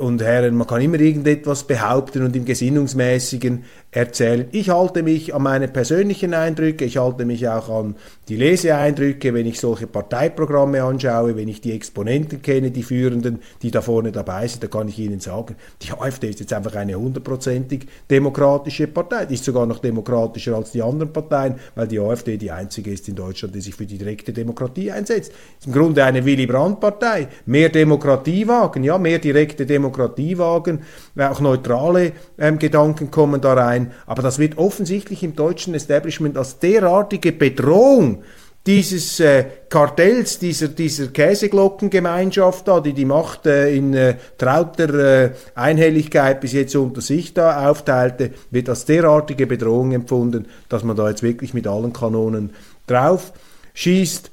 und 0.01 0.23
Herren, 0.23 0.57
man 0.57 0.67
kann 0.67 0.81
immer 0.81 0.99
irgendetwas 0.99 1.65
behaupten 1.65 2.25
und 2.25 2.35
im 2.35 2.45
Gesinnungsmäßigen 2.45 3.65
erzählen. 3.91 4.49
Ich 4.53 4.71
halte 4.71 5.03
mich 5.03 5.35
an 5.35 5.43
meine 5.43 5.69
persönlichen 5.69 6.35
Eindrücke, 6.35 6.85
ich 6.85 6.99
halte 6.99 7.25
mich 7.25 7.49
auch 7.49 7.69
an 7.69 7.95
die 8.29 8.37
Leseeindrücke, 8.37 9.33
wenn 9.33 9.47
ich 9.47 9.59
solche 9.61 9.87
Parteiprogramme 9.87 10.83
anschaue, 10.83 11.37
wenn 11.37 11.49
ich 11.49 11.63
die 11.63 11.73
Exponenten 11.73 12.43
kenne, 12.43 12.71
die 12.71 12.83
Führenden, 12.83 13.41
die 13.63 13.71
da 13.71 13.81
vorne 13.81 14.13
dabei 14.13 14.47
sind, 14.47 14.63
da 14.63 14.67
kann 14.67 14.89
ich 14.89 14.99
Ihnen 14.99 15.21
sagen, 15.21 15.57
die 15.81 15.93
AfD 15.93 16.29
ist 16.29 16.41
jetzt 16.41 16.53
einfach 16.53 16.75
eine 16.75 16.97
hundertprozentig 16.97 17.87
demokratische 18.11 18.89
Partei. 18.89 19.25
Die 19.25 19.35
ist 19.35 19.45
sogar 19.45 19.65
noch 19.65 19.79
demokratischer 19.79 20.55
als 20.57 20.73
die 20.73 20.83
anderen 20.83 21.13
Parteien, 21.13 21.55
weil 21.75 21.89
die 21.89 21.99
AfD 21.99 22.37
die 22.37 22.51
einzige 22.51 22.93
ist 22.93 23.09
in 23.09 23.15
Deutschland, 23.15 23.55
die 23.55 23.61
sich 23.61 23.75
für 23.75 23.87
die 23.87 23.97
direkte 23.97 24.33
Demokratie 24.33 24.91
einsetzt. 24.91 25.33
Ist 25.59 25.67
im 25.67 25.73
Grunde 25.73 26.05
eine 26.05 26.25
Willy 26.25 26.47
Brandt-Partei. 26.47 27.29
Mehr 27.47 27.71
Demokratie 27.71 28.47
wagen, 28.47 28.85
ja, 28.85 28.99
mehr 28.99 29.19
direkte 29.19 29.58
Demokratie 29.67 30.39
wagen, 30.39 30.83
auch 31.19 31.41
neutrale 31.41 32.13
ähm, 32.39 32.59
Gedanken 32.59 33.11
kommen 33.11 33.41
da 33.41 33.55
rein 33.55 33.93
aber 34.07 34.23
das 34.23 34.39
wird 34.39 34.59
offensichtlich 34.59 35.23
im 35.23 35.37
deutschen 35.37 35.75
Establishment 35.75 36.37
als 36.37 36.59
derartige 36.59 37.33
Bedrohung 37.33 38.23
dieses 38.67 39.21
äh, 39.21 39.45
Kartells, 39.69 40.39
dieser, 40.39 40.69
dieser 40.69 41.09
Käseglockengemeinschaft 41.09 42.69
da, 42.69 42.81
die 42.81 42.93
die 42.93 43.05
Macht 43.05 43.47
äh, 43.47 43.75
in 43.75 43.95
äh, 43.95 44.17
trauter 44.37 44.95
äh, 44.95 45.31
Einhelligkeit 45.55 46.41
bis 46.41 46.53
jetzt 46.53 46.77
unter 46.77 47.01
sich 47.01 47.33
da 47.33 47.69
aufteilte, 47.69 48.33
wird 48.51 48.69
als 48.69 48.85
derartige 48.85 49.47
Bedrohung 49.47 49.93
empfunden, 49.93 50.47
dass 50.69 50.85
man 50.85 50.97
da 50.97 51.09
jetzt 51.09 51.23
wirklich 51.23 51.55
mit 51.55 51.67
allen 51.67 51.93
Kanonen 51.93 52.51
drauf 52.87 53.33
schießt. 53.75 54.31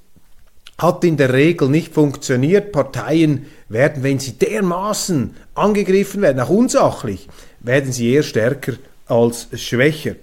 Hat 0.77 1.03
in 1.03 1.17
der 1.17 1.31
Regel 1.33 1.69
nicht 1.69 1.93
funktioniert. 1.93 2.71
Parteien 2.71 3.45
werden, 3.69 4.03
wenn 4.03 4.19
sie 4.19 4.33
dermaßen 4.33 5.35
angegriffen 5.53 6.21
werden, 6.21 6.39
auch 6.41 6.49
unsachlich, 6.49 7.27
werden 7.61 7.91
sie 7.91 8.11
eher 8.11 8.23
stärker 8.23 8.73
als 9.07 9.47
schwächer. 9.55 10.15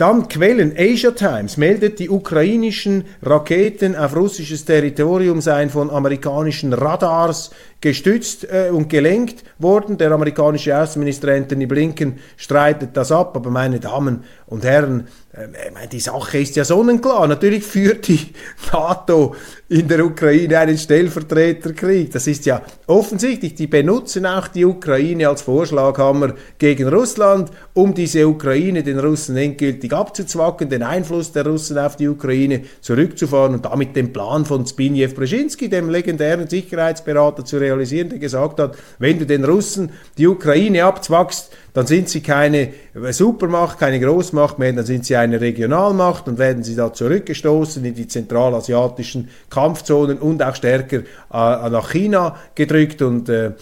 Dann 0.00 0.28
Quellen. 0.28 0.72
Asia 0.78 1.10
Times 1.10 1.58
meldet, 1.58 1.98
die 1.98 2.08
ukrainischen 2.08 3.04
Raketen 3.22 3.94
auf 3.94 4.16
russisches 4.16 4.64
Territorium 4.64 5.42
seien 5.42 5.68
von 5.68 5.90
amerikanischen 5.90 6.72
Radars 6.72 7.50
gestützt 7.82 8.44
äh, 8.50 8.70
und 8.70 8.88
gelenkt 8.88 9.44
worden. 9.58 9.98
Der 9.98 10.10
amerikanische 10.12 10.74
Außenminister 10.74 11.34
Anthony 11.34 11.66
Blinken 11.66 12.18
streitet 12.38 12.96
das 12.96 13.12
ab. 13.12 13.36
Aber 13.36 13.50
meine 13.50 13.78
Damen 13.78 14.24
und 14.46 14.64
Herren, 14.64 15.08
äh, 15.32 15.86
die 15.86 16.00
Sache 16.00 16.38
ist 16.38 16.56
ja 16.56 16.64
sonnenklar. 16.64 17.28
Natürlich 17.28 17.62
führt 17.62 18.08
die 18.08 18.18
NATO 18.72 19.36
in 19.68 19.86
der 19.86 20.04
Ukraine 20.04 20.58
einen 20.58 20.76
Stellvertreterkrieg. 20.76 22.10
Das 22.10 22.26
ist 22.26 22.46
ja 22.46 22.62
offensichtlich. 22.88 23.54
Die 23.54 23.68
benutzen 23.68 24.26
auch 24.26 24.48
die 24.48 24.64
Ukraine 24.64 25.28
als 25.28 25.42
Vorschlaghammer 25.42 26.34
gegen 26.58 26.88
Russland, 26.88 27.50
um 27.74 27.94
diese 27.94 28.26
Ukraine 28.26 28.82
den 28.82 28.98
Russen 28.98 29.36
endgültig 29.36 29.92
abzuzwacken, 29.92 30.68
den 30.68 30.82
Einfluss 30.82 31.30
der 31.30 31.46
Russen 31.46 31.78
auf 31.78 31.94
die 31.94 32.08
Ukraine 32.08 32.62
zurückzufahren 32.80 33.54
und 33.54 33.64
damit 33.64 33.94
den 33.94 34.12
Plan 34.12 34.44
von 34.44 34.66
Zbigniew 34.66 35.14
Brzezinski, 35.14 35.68
dem 35.68 35.88
legendären 35.90 36.48
Sicherheitsberater, 36.48 37.44
zu 37.44 37.58
realisieren, 37.58 38.08
der 38.08 38.18
gesagt 38.18 38.58
hat, 38.58 38.76
wenn 38.98 39.20
du 39.20 39.26
den 39.26 39.44
Russen 39.44 39.92
die 40.18 40.26
Ukraine 40.26 40.84
abzwackst, 40.84 41.52
dann 41.72 41.86
sind 41.86 42.08
sie 42.08 42.20
keine 42.20 42.70
Supermacht, 43.10 43.78
keine 43.78 44.00
Großmacht 44.00 44.58
mehr, 44.58 44.72
dann 44.72 44.84
sind 44.84 45.04
sie 45.04 45.16
eine 45.16 45.40
Regionalmacht 45.40 46.28
und 46.28 46.38
werden 46.38 46.62
sie 46.62 46.74
da 46.74 46.92
zurückgestoßen 46.92 47.84
in 47.84 47.94
die 47.94 48.08
zentralasiatischen 48.08 49.28
Kampfzonen 49.48 50.18
und 50.18 50.42
auch 50.42 50.54
stärker 50.54 50.98
äh, 50.98 51.02
nach 51.30 51.90
China 51.90 52.36
gedrückt 52.54 53.02
und 53.02 53.28
äh, 53.28 53.52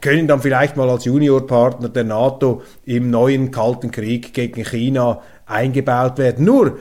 können 0.00 0.26
dann 0.26 0.40
vielleicht 0.40 0.76
mal 0.76 0.90
als 0.90 1.04
Juniorpartner 1.04 1.88
der 1.88 2.04
NATO 2.04 2.62
im 2.84 3.10
neuen 3.10 3.50
Kalten 3.50 3.90
Krieg 3.90 4.34
gegen 4.34 4.64
China 4.64 5.22
eingebaut 5.46 6.18
werden. 6.18 6.44
Nur 6.44 6.78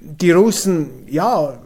die 0.00 0.32
Russen, 0.32 1.06
ja, 1.08 1.58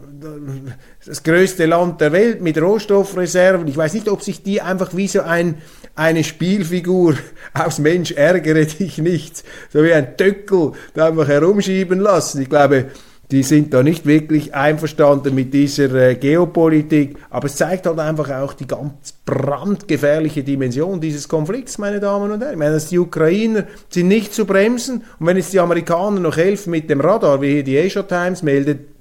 das 1.05 1.23
größte 1.23 1.65
Land 1.65 2.01
der 2.01 2.11
Welt 2.11 2.41
mit 2.41 2.61
Rohstoffreserven. 2.61 3.67
Ich 3.67 3.77
weiß 3.77 3.93
nicht, 3.93 4.09
ob 4.09 4.21
sich 4.21 4.43
die 4.43 4.61
einfach 4.61 4.95
wie 4.95 5.07
so 5.07 5.21
ein, 5.21 5.55
eine 5.95 6.23
Spielfigur 6.23 7.15
aus 7.53 7.79
Mensch 7.79 8.11
ärgere 8.11 8.65
dich 8.65 8.97
nicht, 8.99 9.43
so 9.71 9.83
wie 9.83 9.93
ein 9.93 10.17
Töckel 10.17 10.71
da 10.93 11.07
einfach 11.07 11.27
herumschieben 11.27 11.99
lassen. 11.99 12.41
Ich 12.41 12.49
glaube, 12.49 12.87
die 13.31 13.41
sind 13.41 13.73
da 13.73 13.81
nicht 13.81 14.05
wirklich 14.05 14.53
einverstanden 14.53 15.33
mit 15.33 15.53
dieser 15.53 15.91
äh, 15.95 16.15
Geopolitik, 16.15 17.17
aber 17.29 17.47
es 17.47 17.55
zeigt 17.55 17.87
halt 17.87 17.97
einfach 17.97 18.29
auch 18.29 18.53
die 18.53 18.67
ganz 18.67 19.13
brandgefährliche 19.25 20.43
Dimension 20.43 21.01
dieses 21.01 21.27
Konflikts, 21.27 21.79
meine 21.79 21.99
Damen 21.99 22.31
und 22.31 22.41
Herren. 22.41 22.53
Ich 22.53 22.59
meine, 22.59 22.73
dass 22.73 22.89
die 22.89 22.99
Ukrainer 22.99 23.63
sind 23.89 24.09
nicht 24.09 24.33
zu 24.33 24.45
bremsen 24.45 25.03
und 25.19 25.25
wenn 25.25 25.37
jetzt 25.37 25.51
die 25.51 25.59
Amerikaner 25.59 26.19
noch 26.19 26.37
helfen 26.37 26.71
mit 26.71 26.89
dem 26.89 27.01
Radar, 27.01 27.41
wie 27.41 27.53
hier 27.53 27.63
die 27.63 27.79
Asia 27.79 28.03
Times 28.03 28.43
meldet, 28.43 28.92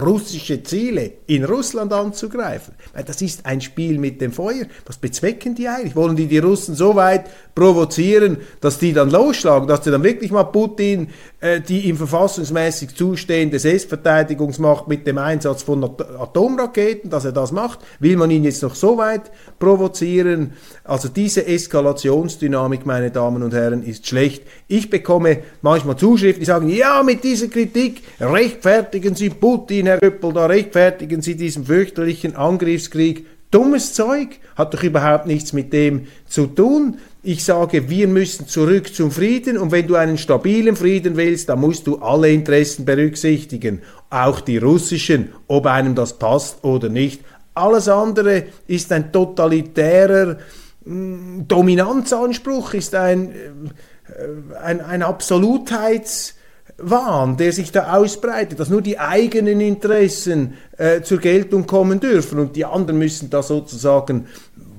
russische 0.00 0.62
Ziele 0.62 1.12
in 1.26 1.44
Russland 1.44 1.92
anzugreifen. 1.92 2.74
Das 3.06 3.22
ist 3.22 3.46
ein 3.46 3.60
Spiel 3.60 3.98
mit 3.98 4.20
dem 4.20 4.32
Feuer. 4.32 4.66
Was 4.86 4.96
bezwecken 4.96 5.54
die 5.54 5.68
eigentlich? 5.68 5.94
Wollen 5.94 6.16
die 6.16 6.26
die 6.26 6.38
Russen 6.38 6.74
so 6.74 6.96
weit 6.96 7.26
provozieren, 7.54 8.38
dass 8.60 8.78
die 8.78 8.92
dann 8.92 9.10
losschlagen, 9.10 9.68
dass 9.68 9.82
die 9.82 9.90
dann 9.90 10.02
wirklich 10.02 10.32
mal 10.32 10.44
Putin 10.44 11.08
äh, 11.44 11.60
die 11.60 11.80
ihm 11.82 11.98
verfassungsmäßig 11.98 12.94
zustehende 12.94 13.58
Selbstverteidigungsmacht 13.58 14.88
mit 14.88 15.06
dem 15.06 15.18
Einsatz 15.18 15.62
von 15.62 15.84
Atomraketen, 15.84 17.10
dass 17.10 17.26
er 17.26 17.32
das 17.32 17.52
macht? 17.52 17.80
Will 18.00 18.16
man 18.16 18.30
ihn 18.30 18.44
jetzt 18.44 18.62
noch 18.62 18.74
so 18.74 18.96
weit 18.96 19.30
provozieren? 19.58 20.54
Also 20.84 21.08
diese 21.08 21.46
Eskalationsdynamik, 21.46 22.86
meine 22.86 23.10
Damen 23.10 23.42
und 23.42 23.52
Herren, 23.52 23.82
ist 23.82 24.06
schlecht. 24.06 24.44
Ich 24.68 24.88
bekomme 24.88 25.40
manchmal 25.60 25.96
Zuschriften, 25.96 26.40
die 26.40 26.46
sagen, 26.46 26.70
ja, 26.70 27.02
mit 27.02 27.22
dieser 27.22 27.48
Kritik 27.48 28.02
rechtfertigen 28.18 29.14
Sie 29.14 29.28
Putin 29.28 29.83
Ihnen, 29.84 29.98
Herr 30.00 30.10
Göppel, 30.10 30.32
da 30.32 30.46
rechtfertigen 30.46 31.20
Sie 31.20 31.36
diesen 31.36 31.66
fürchterlichen 31.66 32.36
Angriffskrieg. 32.36 33.26
Dummes 33.50 33.92
Zeug, 33.92 34.40
hat 34.56 34.72
doch 34.72 34.82
überhaupt 34.82 35.26
nichts 35.26 35.52
mit 35.52 35.74
dem 35.74 36.06
zu 36.26 36.46
tun. 36.46 36.96
Ich 37.22 37.44
sage, 37.44 37.90
wir 37.90 38.08
müssen 38.08 38.48
zurück 38.48 38.94
zum 38.94 39.10
Frieden 39.10 39.58
und 39.58 39.72
wenn 39.72 39.86
du 39.86 39.96
einen 39.96 40.16
stabilen 40.16 40.74
Frieden 40.74 41.16
willst, 41.18 41.50
dann 41.50 41.60
musst 41.60 41.86
du 41.86 41.98
alle 41.98 42.32
Interessen 42.32 42.86
berücksichtigen, 42.86 43.82
auch 44.08 44.40
die 44.40 44.56
russischen, 44.56 45.32
ob 45.48 45.66
einem 45.66 45.94
das 45.94 46.18
passt 46.18 46.64
oder 46.64 46.88
nicht. 46.88 47.20
Alles 47.52 47.86
andere 47.86 48.44
ist 48.66 48.90
ein 48.90 49.12
totalitärer 49.12 50.38
mm, 50.86 51.42
Dominanzanspruch, 51.46 52.72
ist 52.72 52.94
ein, 52.94 53.32
äh, 53.32 54.56
ein, 54.62 54.80
ein 54.80 55.02
Absolutheits- 55.02 56.36
Wahn, 56.78 57.36
der 57.36 57.52
sich 57.52 57.70
da 57.70 57.94
ausbreitet, 57.94 58.58
dass 58.58 58.68
nur 58.68 58.82
die 58.82 58.98
eigenen 58.98 59.60
Interessen 59.60 60.54
äh, 60.76 61.02
zur 61.02 61.18
Geltung 61.18 61.66
kommen 61.66 62.00
dürfen 62.00 62.38
und 62.38 62.56
die 62.56 62.64
anderen 62.64 62.98
müssen 62.98 63.30
da 63.30 63.42
sozusagen 63.42 64.26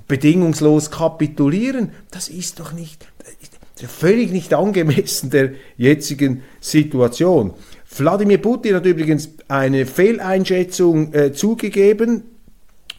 bedingungslos 0.07 0.91
kapitulieren, 0.91 1.91
das 2.11 2.27
ist 2.27 2.59
doch 2.59 2.73
nicht, 2.73 3.07
völlig 3.87 4.31
nicht 4.31 4.53
angemessen 4.53 5.29
der 5.29 5.51
jetzigen 5.77 6.43
Situation. 6.59 7.53
Wladimir 7.97 8.39
Putin 8.39 8.75
hat 8.75 8.85
übrigens 8.85 9.29
eine 9.47 9.85
Fehleinschätzung 9.85 11.13
äh, 11.13 11.31
zugegeben. 11.31 12.23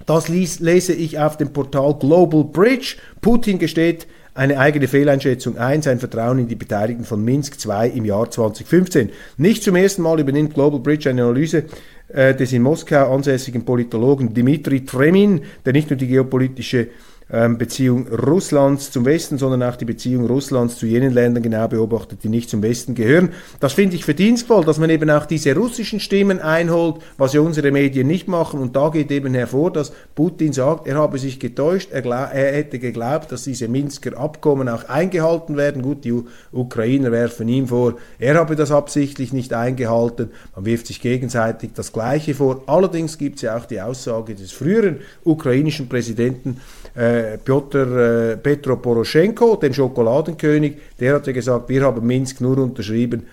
Das 0.07 0.29
ließ, 0.29 0.61
lese 0.61 0.95
ich 0.95 1.19
auf 1.19 1.37
dem 1.37 1.53
Portal 1.53 1.95
Global 1.99 2.45
Bridge. 2.45 2.97
Putin 3.21 3.59
gesteht, 3.59 4.07
eine 4.37 4.59
eigene 4.59 4.87
Fehleinschätzung 4.87 5.59
ein, 5.59 5.83
sein 5.83 5.99
Vertrauen 5.99 6.39
in 6.39 6.49
die 6.49 6.55
Beteiligten 6.55 7.05
von 7.05 7.25
Minsk 7.25 7.57
II 7.65 7.91
im 7.95 8.05
Jahr 8.05 8.31
2015. 8.31 9.11
Nicht 9.39 9.63
zum 9.63 9.77
ersten 9.77 10.03
Mal 10.03 10.21
übernimmt 10.21 10.55
Global 10.55 10.79
Bridge 10.79 11.09
eine 11.09 11.23
Analyse 11.23 11.65
äh, 12.09 12.35
des 12.35 12.53
in 12.53 12.63
Moskau 12.63 13.15
ansässigen 13.15 13.65
Politologen 13.65 14.35
Dmitri 14.35 14.85
Tremin, 14.85 15.41
der 15.65 15.73
nicht 15.73 15.91
nur 15.91 15.97
die 15.97 16.07
geopolitische 16.07 16.89
Beziehung 17.29 18.07
Russlands 18.07 18.93
zum 18.93 19.05
Westen, 19.05 19.37
sondern 19.37 19.65
auch 19.65 19.75
die 19.75 19.85
Beziehung 19.85 20.27
Russlands 20.27 20.77
zu 20.77 20.87
jenen 20.87 21.13
Ländern 21.13 21.43
genau 21.43 21.67
beobachtet, 21.67 22.21
die 22.23 22.29
nicht 22.29 22.49
zum 22.49 22.63
Westen 22.63 22.95
gehören. 22.95 23.31
Das 23.59 23.73
finde 23.73 23.97
ich 23.97 24.05
verdienstvoll, 24.05 24.65
dass 24.65 24.79
man 24.79 24.91
eben 24.91 25.11
auch 25.11 25.27
diese 25.27 25.53
russischen 25.57 25.99
Stimmen 25.99 26.39
einholt, 26.39 27.03
was 27.19 27.33
ja 27.33 27.41
unsere 27.41 27.73
Medien 27.73 28.07
nicht 28.07 28.29
machen. 28.29 28.61
Und 28.61 28.77
da 28.77 28.91
geht 28.91 29.11
eben 29.11 29.35
hervor, 29.35 29.73
dass 29.73 29.93
Putin 30.15 30.53
sagt, 30.53 30.87
er 30.87 30.99
habe 30.99 31.19
sich 31.19 31.41
getäuscht, 31.41 31.89
er, 31.91 32.05
er 32.05 32.53
hätte 32.53 32.79
geglaubt, 32.79 33.33
dass 33.33 33.43
diese 33.43 33.67
Minsker 33.67 34.17
Abkommen 34.17 34.69
auch 34.69 34.89
eingehalten 34.89 35.57
werden. 35.57 35.83
Gut, 35.83 36.05
die 36.05 36.13
U 36.13 36.27
Ukrainer 36.53 37.11
werfen 37.11 37.49
ihm 37.49 37.67
vor, 37.67 37.97
er 38.21 38.37
habe 38.37 38.55
das 38.55 38.71
absichtlich 38.71 39.33
nicht 39.33 39.53
eingehalten. 39.53 40.31
Man 40.55 40.65
wirft 40.65 40.87
sich 40.87 41.01
gegenseitig 41.01 41.71
das 41.75 41.93
Gleiche 41.93 42.35
vor. 42.35 42.63
Allerdings 42.67 43.19
gibt 43.19 43.37
es 43.37 43.43
ja 43.43 43.57
auch 43.57 43.67
die 43.67 43.81
Aussage 43.81 44.37
des 44.37 44.53
früheren 44.53 45.01
ukrainischen 45.25 45.89
Präsidenten, 45.89 46.61
äh, 46.97 47.39
Piotr 47.39 48.33
äh, 48.33 48.37
Petro 48.37 48.77
Poroschenko, 48.77 49.57
den 49.57 49.75
Schokoladenkönig, 49.75 50.77
der 50.99 51.15
hatte 51.15 51.33
gesagt, 51.33 51.69
wir 51.69 51.83
haben 51.83 52.07
Minsk 52.07 52.41
nur 52.41 52.59
unterschrieben, 52.59 53.27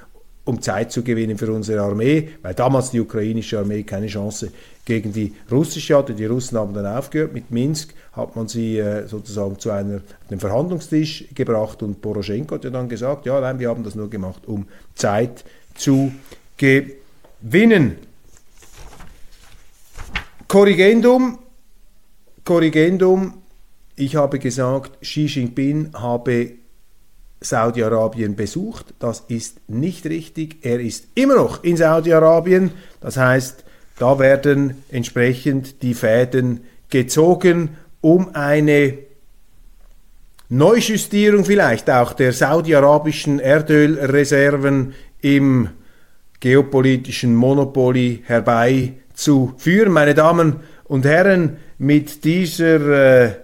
um 0.46 0.62
Zeit 0.62 0.92
zu 0.92 1.04
gewinnen 1.04 1.38
für 1.38 1.52
unsere 1.52 1.82
Armee, 1.82 2.30
weil 2.42 2.54
damals 2.54 2.92
die 2.92 3.00
ukrainische 3.00 3.60
Armee 3.60 3.84
keine 3.84 4.08
Chance 4.08 4.52
gegen 4.84 5.14
die 5.14 5.34
russische 5.50 5.96
hatte. 5.96 6.14
Die 6.14 6.26
Russen 6.26 6.58
haben 6.58 6.74
dann 6.74 6.86
aufgehört. 6.86 7.34
Mit 7.34 7.50
Minsk 7.50 7.94
hat 8.12 8.36
man 8.36 8.50
sie 8.50 8.78
äh, 8.78 9.08
sozusagen 9.08 9.58
zu 9.58 9.72
einer, 9.72 10.02
einem 10.30 10.40
Verhandlungstisch 10.40 11.26
gebracht 11.34 11.82
und 11.82 12.02
Poroschenko 12.02 12.56
hat 12.56 12.66
ja 12.66 12.70
dann 12.70 12.90
gesagt, 12.90 13.26
ja, 13.26 13.40
nein, 13.40 13.60
wir 13.60 13.70
haben 13.70 13.84
das 13.86 13.96
nur 13.96 14.10
gemacht, 14.10 14.44
um 14.46 14.68
Zeit 14.96 15.46
zu 15.76 16.12
gewinnen. 16.58 17.96
Korrigendum, 20.50 21.40
Korrigendum, 22.44 23.43
ich 23.96 24.16
habe 24.16 24.40
gesagt, 24.40 25.02
Xi 25.02 25.26
Jinping 25.26 25.92
habe 25.94 26.54
Saudi-Arabien 27.42 28.36
besucht. 28.36 28.94
Das 29.00 29.24
ist 29.28 29.60
nicht 29.68 30.06
richtig. 30.06 30.58
Er 30.64 30.80
ist 30.80 31.08
immer 31.16 31.36
noch 31.36 31.64
in 31.64 31.78
Saudi-Arabien. 31.78 32.72
Das 33.02 33.18
heißt, 33.18 33.64
da 34.00 34.18
werden 34.20 34.84
entsprechend 34.90 35.82
die 35.82 35.94
Fäden 35.94 36.62
gezogen, 36.90 37.78
um 38.02 38.34
eine 38.34 38.98
Neujustierung 40.50 41.46
vielleicht 41.46 41.90
auch 41.90 42.14
der 42.14 42.34
saudi-arabischen 42.34 43.40
Erdölreserven 43.40 44.94
im 45.22 45.70
geopolitischen 46.40 47.36
Monopoly 47.36 48.24
herbeizuführen. 48.26 49.94
Meine 49.94 50.14
Damen 50.14 50.58
und 50.84 51.06
Herren, 51.06 51.58
mit 51.78 52.24
dieser 52.24 53.26
äh, 53.26 53.36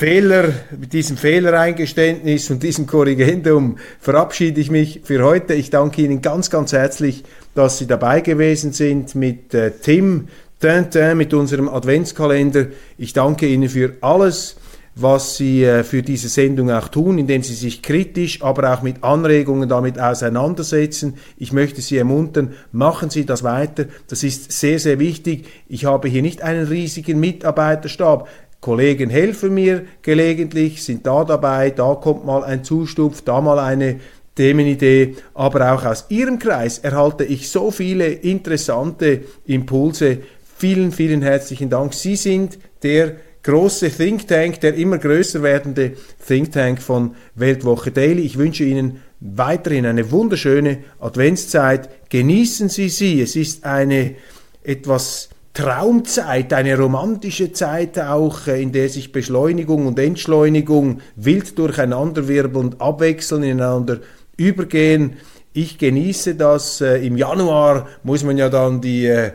Fehler, 0.00 0.54
mit 0.78 0.94
diesem 0.94 1.18
Fehlereingeständnis 1.18 2.48
und 2.48 2.62
diesem 2.62 2.86
Korrigendum 2.86 3.76
verabschiede 4.00 4.58
ich 4.58 4.70
mich 4.70 5.02
für 5.04 5.22
heute. 5.22 5.52
Ich 5.52 5.68
danke 5.68 6.00
Ihnen 6.00 6.22
ganz, 6.22 6.48
ganz 6.48 6.72
herzlich, 6.72 7.22
dass 7.54 7.76
Sie 7.76 7.86
dabei 7.86 8.22
gewesen 8.22 8.72
sind 8.72 9.14
mit 9.14 9.52
äh, 9.52 9.72
Tim 9.72 10.28
Tintin, 10.58 11.18
mit 11.18 11.34
unserem 11.34 11.68
Adventskalender. 11.68 12.68
Ich 12.96 13.12
danke 13.12 13.46
Ihnen 13.46 13.68
für 13.68 13.92
alles, 14.00 14.56
was 14.94 15.36
Sie 15.36 15.64
äh, 15.64 15.84
für 15.84 16.02
diese 16.02 16.30
Sendung 16.30 16.70
auch 16.70 16.88
tun, 16.88 17.18
indem 17.18 17.42
Sie 17.42 17.52
sich 17.52 17.82
kritisch, 17.82 18.40
aber 18.40 18.72
auch 18.72 18.80
mit 18.80 19.04
Anregungen 19.04 19.68
damit 19.68 20.00
auseinandersetzen. 20.00 21.18
Ich 21.36 21.52
möchte 21.52 21.82
Sie 21.82 21.98
ermuntern, 21.98 22.54
machen 22.72 23.10
Sie 23.10 23.26
das 23.26 23.42
weiter. 23.42 23.84
Das 24.08 24.22
ist 24.22 24.50
sehr, 24.50 24.78
sehr 24.78 24.98
wichtig. 24.98 25.44
Ich 25.68 25.84
habe 25.84 26.08
hier 26.08 26.22
nicht 26.22 26.40
einen 26.40 26.66
riesigen 26.68 27.20
Mitarbeiterstab. 27.20 28.28
Kollegen 28.60 29.08
helfen 29.08 29.54
mir 29.54 29.86
gelegentlich, 30.02 30.84
sind 30.84 31.06
da 31.06 31.24
dabei, 31.24 31.70
da 31.70 31.94
kommt 31.94 32.26
mal 32.26 32.44
ein 32.44 32.62
Zustupf, 32.62 33.22
da 33.22 33.40
mal 33.40 33.58
eine 33.58 34.00
Themenidee, 34.34 35.16
aber 35.34 35.72
auch 35.72 35.84
aus 35.84 36.06
Ihrem 36.08 36.38
Kreis 36.38 36.78
erhalte 36.78 37.24
ich 37.24 37.48
so 37.48 37.70
viele 37.70 38.06
interessante 38.06 39.22
Impulse. 39.46 40.18
Vielen, 40.56 40.92
vielen 40.92 41.22
herzlichen 41.22 41.70
Dank. 41.70 41.94
Sie 41.94 42.16
sind 42.16 42.58
der 42.82 43.16
große 43.42 43.90
Think 43.90 44.28
Tank, 44.28 44.60
der 44.60 44.74
immer 44.74 44.98
größer 44.98 45.42
werdende 45.42 45.92
Think 46.26 46.52
Tank 46.52 46.82
von 46.82 47.14
Weltwoche 47.34 47.90
Daily. 47.90 48.22
Ich 48.22 48.36
wünsche 48.36 48.64
Ihnen 48.64 49.00
weiterhin 49.20 49.86
eine 49.86 50.10
wunderschöne 50.10 50.78
Adventszeit. 51.00 51.88
Genießen 52.10 52.68
Sie 52.68 52.88
sie. 52.88 53.20
Es 53.22 53.36
ist 53.36 53.64
eine 53.64 54.14
etwas 54.62 55.30
Traumzeit, 55.52 56.52
eine 56.52 56.78
romantische 56.78 57.52
Zeit 57.52 57.98
auch, 57.98 58.46
äh, 58.46 58.62
in 58.62 58.72
der 58.72 58.88
sich 58.88 59.10
Beschleunigung 59.10 59.86
und 59.86 59.98
Entschleunigung 59.98 61.00
wild 61.16 61.58
durcheinanderwirbeln 61.58 62.66
und 62.66 62.80
abwechseln, 62.80 63.42
ineinander 63.42 63.98
übergehen. 64.36 65.14
Ich 65.52 65.78
genieße 65.78 66.36
das. 66.36 66.80
Äh, 66.80 67.04
Im 67.04 67.16
Januar 67.16 67.88
muss 68.04 68.22
man 68.22 68.38
ja 68.38 68.48
dann 68.48 68.80
die, 68.80 69.06
äh, 69.06 69.32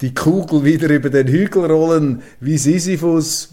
die 0.00 0.14
Kugel 0.14 0.64
wieder 0.64 0.88
über 0.88 1.10
den 1.10 1.26
Hügel 1.26 1.66
rollen, 1.66 2.22
wie 2.38 2.58
Sisyphus. 2.58 3.52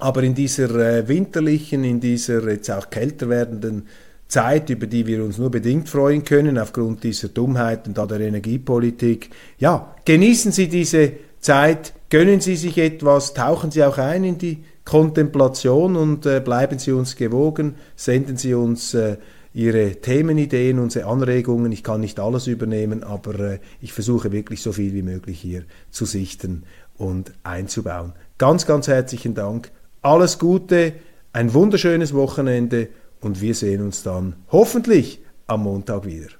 Aber 0.00 0.22
in 0.22 0.34
dieser 0.34 1.08
winterlichen, 1.08 1.82
in 1.82 1.98
dieser 1.98 2.48
jetzt 2.48 2.70
auch 2.70 2.88
kälter 2.88 3.28
werdenden 3.28 3.88
Zeit, 4.28 4.70
über 4.70 4.86
die 4.86 5.06
wir 5.06 5.24
uns 5.24 5.38
nur 5.38 5.50
bedingt 5.50 5.88
freuen 5.88 6.22
können, 6.22 6.56
aufgrund 6.56 7.02
dieser 7.02 7.28
Dummheiten 7.28 7.94
da 7.94 8.06
der 8.06 8.20
Energiepolitik. 8.20 9.30
Ja, 9.58 9.96
genießen 10.04 10.52
Sie 10.52 10.68
diese 10.68 11.12
Zeit, 11.40 11.92
gönnen 12.10 12.40
Sie 12.40 12.56
sich 12.56 12.78
etwas, 12.78 13.34
tauchen 13.34 13.70
Sie 13.70 13.84
auch 13.84 13.98
ein 13.98 14.24
in 14.24 14.38
die 14.38 14.64
Kontemplation 14.84 15.96
und 15.96 16.26
äh, 16.26 16.40
bleiben 16.40 16.78
Sie 16.78 16.92
uns 16.92 17.16
gewogen, 17.16 17.76
senden 17.94 18.36
Sie 18.36 18.54
uns 18.54 18.94
äh, 18.94 19.18
Ihre 19.54 19.96
Themenideen, 19.96 20.78
unsere 20.78 21.06
Anregungen. 21.06 21.72
Ich 21.72 21.82
kann 21.82 22.00
nicht 22.00 22.20
alles 22.20 22.46
übernehmen, 22.46 23.02
aber 23.02 23.38
äh, 23.38 23.58
ich 23.80 23.92
versuche 23.92 24.32
wirklich 24.32 24.62
so 24.62 24.72
viel 24.72 24.94
wie 24.94 25.02
möglich 25.02 25.40
hier 25.40 25.64
zu 25.90 26.04
sichten 26.04 26.64
und 26.96 27.32
einzubauen. 27.42 28.12
Ganz, 28.38 28.66
ganz 28.66 28.88
herzlichen 28.88 29.34
Dank. 29.34 29.70
Alles 30.00 30.38
Gute, 30.38 30.94
ein 31.32 31.52
wunderschönes 31.54 32.14
Wochenende 32.14 32.88
und 33.20 33.40
wir 33.40 33.54
sehen 33.54 33.82
uns 33.82 34.02
dann 34.02 34.36
hoffentlich 34.50 35.20
am 35.46 35.64
Montag 35.64 36.06
wieder. 36.06 36.37